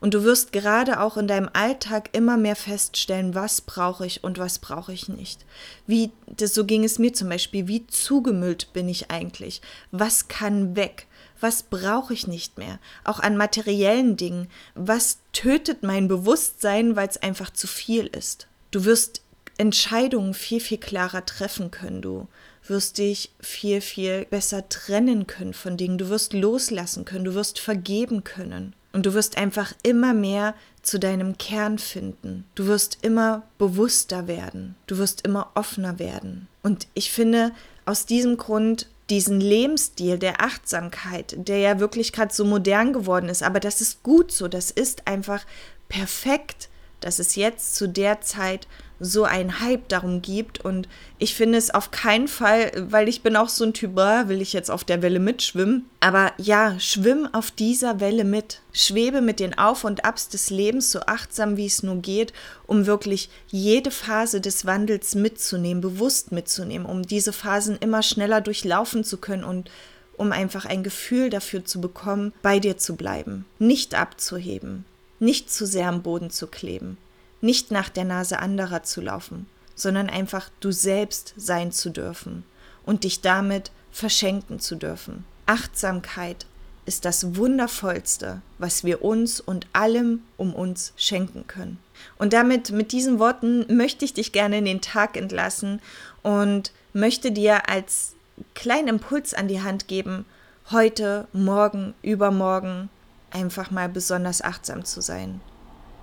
Und 0.00 0.14
du 0.14 0.24
wirst 0.24 0.52
gerade 0.52 1.00
auch 1.00 1.16
in 1.16 1.28
deinem 1.28 1.48
Alltag 1.52 2.10
immer 2.12 2.36
mehr 2.36 2.56
feststellen, 2.56 3.34
was 3.36 3.60
brauche 3.60 4.04
ich 4.04 4.24
und 4.24 4.38
was 4.38 4.58
brauche 4.58 4.92
ich 4.92 5.08
nicht. 5.08 5.44
Wie, 5.86 6.10
das, 6.26 6.54
so 6.54 6.64
ging 6.64 6.82
es 6.82 6.98
mir 6.98 7.12
zum 7.12 7.28
Beispiel, 7.28 7.68
wie 7.68 7.86
zugemüllt 7.86 8.72
bin 8.72 8.88
ich 8.88 9.10
eigentlich? 9.10 9.62
Was 9.92 10.26
kann 10.26 10.74
weg? 10.74 11.06
Was 11.42 11.64
brauche 11.64 12.14
ich 12.14 12.28
nicht 12.28 12.56
mehr? 12.56 12.78
Auch 13.02 13.18
an 13.18 13.36
materiellen 13.36 14.16
Dingen. 14.16 14.46
Was 14.76 15.18
tötet 15.32 15.82
mein 15.82 16.06
Bewusstsein, 16.06 16.94
weil 16.94 17.08
es 17.08 17.20
einfach 17.20 17.50
zu 17.50 17.66
viel 17.66 18.06
ist? 18.06 18.46
Du 18.70 18.84
wirst 18.84 19.22
Entscheidungen 19.58 20.34
viel, 20.34 20.60
viel 20.60 20.78
klarer 20.78 21.26
treffen 21.26 21.72
können. 21.72 22.00
Du 22.00 22.28
wirst 22.68 22.98
dich 22.98 23.32
viel, 23.40 23.80
viel 23.80 24.24
besser 24.26 24.68
trennen 24.68 25.26
können 25.26 25.52
von 25.52 25.76
Dingen. 25.76 25.98
Du 25.98 26.10
wirst 26.10 26.32
loslassen 26.32 27.04
können. 27.04 27.24
Du 27.24 27.34
wirst 27.34 27.58
vergeben 27.58 28.22
können. 28.22 28.74
Und 28.92 29.06
du 29.06 29.14
wirst 29.14 29.36
einfach 29.36 29.72
immer 29.82 30.14
mehr 30.14 30.54
zu 30.82 31.00
deinem 31.00 31.38
Kern 31.38 31.78
finden. 31.78 32.44
Du 32.54 32.66
wirst 32.66 32.98
immer 33.02 33.42
bewusster 33.58 34.28
werden. 34.28 34.76
Du 34.86 34.98
wirst 34.98 35.26
immer 35.26 35.50
offener 35.54 35.98
werden. 35.98 36.46
Und 36.62 36.86
ich 36.94 37.10
finde, 37.10 37.50
aus 37.84 38.06
diesem 38.06 38.36
Grund 38.36 38.86
diesen 39.12 39.42
Lebensstil 39.42 40.18
der 40.18 40.40
Achtsamkeit, 40.40 41.34
der 41.36 41.58
ja 41.58 41.78
wirklich 41.78 42.14
gerade 42.14 42.32
so 42.32 42.46
modern 42.46 42.94
geworden 42.94 43.28
ist, 43.28 43.42
aber 43.42 43.60
das 43.60 43.82
ist 43.82 44.02
gut 44.02 44.32
so, 44.32 44.48
das 44.48 44.70
ist 44.70 45.06
einfach 45.06 45.44
perfekt, 45.90 46.70
dass 47.00 47.18
es 47.18 47.36
jetzt 47.36 47.74
zu 47.74 47.90
der 47.90 48.22
Zeit 48.22 48.66
so 49.02 49.24
ein 49.24 49.60
Hype 49.60 49.88
darum 49.88 50.22
gibt. 50.22 50.64
Und 50.64 50.88
ich 51.18 51.34
finde 51.34 51.58
es 51.58 51.70
auf 51.70 51.90
keinen 51.90 52.28
Fall, 52.28 52.70
weil 52.76 53.08
ich 53.08 53.22
bin 53.22 53.36
auch 53.36 53.48
so 53.48 53.64
ein 53.64 53.74
Typ, 53.74 53.96
will 53.96 54.40
ich 54.40 54.52
jetzt 54.52 54.70
auf 54.70 54.84
der 54.84 55.02
Welle 55.02 55.18
mitschwimmen. 55.18 55.86
Aber 56.00 56.32
ja, 56.38 56.78
schwimm 56.78 57.28
auf 57.32 57.50
dieser 57.50 58.00
Welle 58.00 58.24
mit. 58.24 58.60
Schwebe 58.72 59.20
mit 59.20 59.40
den 59.40 59.58
Auf 59.58 59.84
und 59.84 60.04
Abs 60.04 60.28
des 60.28 60.50
Lebens 60.50 60.90
so 60.90 61.00
achtsam, 61.00 61.56
wie 61.56 61.66
es 61.66 61.82
nur 61.82 61.96
geht, 61.96 62.32
um 62.66 62.86
wirklich 62.86 63.28
jede 63.48 63.90
Phase 63.90 64.40
des 64.40 64.64
Wandels 64.64 65.14
mitzunehmen, 65.14 65.82
bewusst 65.82 66.32
mitzunehmen, 66.32 66.86
um 66.86 67.02
diese 67.02 67.32
Phasen 67.32 67.76
immer 67.78 68.02
schneller 68.02 68.40
durchlaufen 68.40 69.04
zu 69.04 69.18
können 69.18 69.44
und 69.44 69.70
um 70.16 70.32
einfach 70.32 70.64
ein 70.64 70.82
Gefühl 70.82 71.30
dafür 71.30 71.64
zu 71.64 71.80
bekommen, 71.80 72.32
bei 72.42 72.60
dir 72.60 72.76
zu 72.76 72.96
bleiben, 72.96 73.44
nicht 73.58 73.94
abzuheben, 73.94 74.84
nicht 75.18 75.50
zu 75.50 75.66
sehr 75.66 75.88
am 75.88 76.02
Boden 76.02 76.30
zu 76.30 76.46
kleben 76.46 76.96
nicht 77.42 77.70
nach 77.70 77.90
der 77.90 78.04
Nase 78.04 78.38
anderer 78.38 78.82
zu 78.82 79.02
laufen, 79.02 79.46
sondern 79.74 80.08
einfach 80.08 80.48
du 80.60 80.72
selbst 80.72 81.34
sein 81.36 81.72
zu 81.72 81.90
dürfen 81.90 82.44
und 82.86 83.04
dich 83.04 83.20
damit 83.20 83.70
verschenken 83.90 84.60
zu 84.60 84.76
dürfen. 84.76 85.24
Achtsamkeit 85.44 86.46
ist 86.86 87.04
das 87.04 87.36
Wundervollste, 87.36 88.40
was 88.58 88.84
wir 88.84 89.04
uns 89.04 89.40
und 89.40 89.66
allem 89.72 90.22
um 90.36 90.54
uns 90.54 90.92
schenken 90.96 91.46
können. 91.46 91.78
Und 92.18 92.32
damit, 92.32 92.70
mit 92.70 92.90
diesen 92.90 93.18
Worten, 93.18 93.66
möchte 93.76 94.04
ich 94.04 94.14
dich 94.14 94.32
gerne 94.32 94.58
in 94.58 94.64
den 94.64 94.80
Tag 94.80 95.16
entlassen 95.16 95.80
und 96.22 96.72
möchte 96.92 97.30
dir 97.30 97.68
als 97.68 98.14
kleinen 98.54 98.88
Impuls 98.88 99.34
an 99.34 99.46
die 99.46 99.62
Hand 99.62 99.86
geben, 99.86 100.24
heute, 100.70 101.28
morgen, 101.32 101.94
übermorgen 102.02 102.88
einfach 103.30 103.70
mal 103.70 103.88
besonders 103.88 104.42
achtsam 104.42 104.84
zu 104.84 105.00
sein 105.00 105.40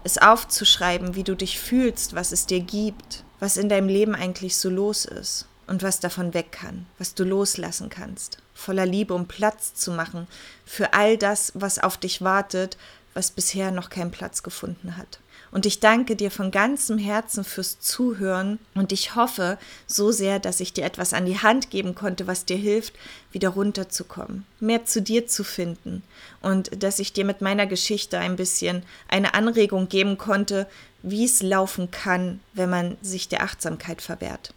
es 0.03 0.17
aufzuschreiben, 0.17 1.15
wie 1.15 1.23
du 1.23 1.35
dich 1.35 1.59
fühlst, 1.59 2.15
was 2.15 2.31
es 2.31 2.45
dir 2.45 2.59
gibt, 2.59 3.23
was 3.39 3.57
in 3.57 3.69
deinem 3.69 3.87
Leben 3.87 4.15
eigentlich 4.15 4.57
so 4.57 4.69
los 4.69 5.05
ist 5.05 5.45
und 5.67 5.83
was 5.83 5.99
davon 5.99 6.33
weg 6.33 6.51
kann, 6.51 6.85
was 6.97 7.13
du 7.13 7.23
loslassen 7.23 7.89
kannst, 7.89 8.37
voller 8.53 8.85
Liebe, 8.85 9.13
um 9.13 9.27
Platz 9.27 9.73
zu 9.73 9.91
machen 9.91 10.27
für 10.65 10.93
all 10.93 11.17
das, 11.17 11.51
was 11.55 11.79
auf 11.79 11.97
dich 11.97 12.21
wartet, 12.21 12.77
was 13.13 13.31
bisher 13.31 13.71
noch 13.71 13.89
keinen 13.89 14.11
Platz 14.11 14.43
gefunden 14.43 14.97
hat. 14.97 15.19
Und 15.51 15.65
ich 15.65 15.79
danke 15.79 16.15
dir 16.15 16.29
von 16.29 16.51
ganzem 16.51 16.97
Herzen 16.97 17.43
fürs 17.43 17.79
Zuhören 17.79 18.59
und 18.75 18.91
ich 18.91 19.15
hoffe 19.15 19.57
so 19.87 20.11
sehr, 20.11 20.39
dass 20.39 20.59
ich 20.59 20.73
dir 20.73 20.85
etwas 20.85 21.13
an 21.13 21.25
die 21.25 21.39
Hand 21.39 21.71
geben 21.71 21.95
konnte, 21.95 22.27
was 22.27 22.45
dir 22.45 22.57
hilft, 22.57 22.93
wieder 23.31 23.49
runterzukommen, 23.49 24.45
mehr 24.59 24.85
zu 24.85 25.01
dir 25.01 25.27
zu 25.27 25.43
finden 25.43 26.03
und 26.41 26.83
dass 26.83 26.99
ich 26.99 27.13
dir 27.13 27.25
mit 27.25 27.41
meiner 27.41 27.65
Geschichte 27.65 28.19
ein 28.19 28.35
bisschen 28.35 28.83
eine 29.07 29.33
Anregung 29.33 29.89
geben 29.89 30.17
konnte, 30.17 30.67
wie 31.01 31.25
es 31.25 31.41
laufen 31.41 31.89
kann, 31.91 32.39
wenn 32.53 32.69
man 32.69 32.97
sich 33.01 33.27
der 33.27 33.43
Achtsamkeit 33.43 34.01
verwehrt. 34.01 34.53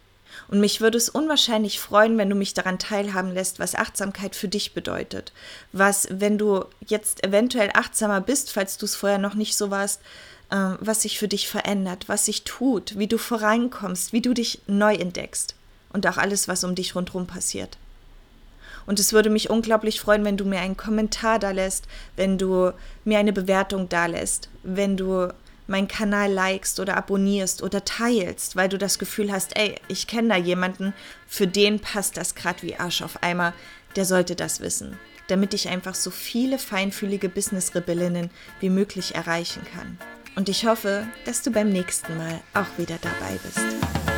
Und 0.47 0.59
mich 0.59 0.81
würde 0.81 0.97
es 0.97 1.09
unwahrscheinlich 1.09 1.79
freuen, 1.79 2.17
wenn 2.17 2.29
du 2.29 2.35
mich 2.35 2.53
daran 2.53 2.79
teilhaben 2.79 3.31
lässt, 3.31 3.59
was 3.59 3.75
Achtsamkeit 3.75 4.35
für 4.35 4.47
dich 4.47 4.73
bedeutet. 4.73 5.31
Was, 5.71 6.07
wenn 6.09 6.37
du 6.37 6.65
jetzt 6.85 7.23
eventuell 7.23 7.69
achtsamer 7.73 8.21
bist, 8.21 8.51
falls 8.51 8.77
du 8.77 8.85
es 8.85 8.95
vorher 8.95 9.19
noch 9.19 9.35
nicht 9.35 9.55
so 9.55 9.69
warst, 9.69 10.01
äh, 10.53 10.77
was 10.79 11.01
sich 11.01 11.17
für 11.17 11.27
dich 11.27 11.49
verändert, 11.49 12.07
was 12.07 12.25
sich 12.25 12.43
tut, 12.43 12.97
wie 12.99 13.07
du 13.07 13.17
vorankommst, 13.17 14.13
wie 14.13 14.21
du 14.21 14.35
dich 14.35 14.61
neu 14.67 14.93
entdeckst 14.93 15.55
und 15.91 16.05
auch 16.05 16.17
alles, 16.17 16.47
was 16.47 16.63
um 16.63 16.75
dich 16.75 16.95
rundherum 16.95 17.25
passiert. 17.25 17.77
Und 18.85 18.99
es 18.99 19.13
würde 19.13 19.31
mich 19.31 19.49
unglaublich 19.49 19.99
freuen, 19.99 20.23
wenn 20.25 20.37
du 20.37 20.45
mir 20.45 20.59
einen 20.59 20.77
Kommentar 20.77 21.39
da 21.39 21.51
lässt, 21.51 21.85
wenn 22.17 22.37
du 22.37 22.71
mir 23.03 23.17
eine 23.17 23.33
Bewertung 23.33 23.89
da 23.89 24.05
lässt, 24.05 24.49
wenn 24.61 24.95
du 24.95 25.33
meinen 25.65 25.87
Kanal 25.87 26.31
likest 26.31 26.79
oder 26.79 26.97
abonnierst 26.97 27.63
oder 27.63 27.83
teilst, 27.83 28.55
weil 28.55 28.69
du 28.69 28.77
das 28.77 28.99
Gefühl 28.99 29.31
hast, 29.31 29.57
ey, 29.57 29.75
ich 29.87 30.05
kenne 30.05 30.27
da 30.29 30.35
jemanden, 30.35 30.93
für 31.25 31.47
den 31.47 31.79
passt 31.79 32.17
das 32.17 32.35
gerade 32.35 32.61
wie 32.61 32.75
Arsch 32.75 33.01
auf 33.01 33.23
Eimer, 33.23 33.53
der 33.95 34.05
sollte 34.05 34.35
das 34.35 34.59
wissen, 34.59 34.99
damit 35.29 35.53
ich 35.53 35.69
einfach 35.69 35.95
so 35.95 36.11
viele 36.11 36.59
feinfühlige 36.59 37.29
Business-Rebellinnen 37.29 38.29
wie 38.59 38.69
möglich 38.69 39.15
erreichen 39.15 39.63
kann. 39.73 39.97
Und 40.35 40.49
ich 40.49 40.65
hoffe, 40.65 41.07
dass 41.25 41.41
du 41.43 41.51
beim 41.51 41.69
nächsten 41.69 42.17
Mal 42.17 42.41
auch 42.53 42.77
wieder 42.77 42.97
dabei 43.01 43.39
bist. 43.43 44.12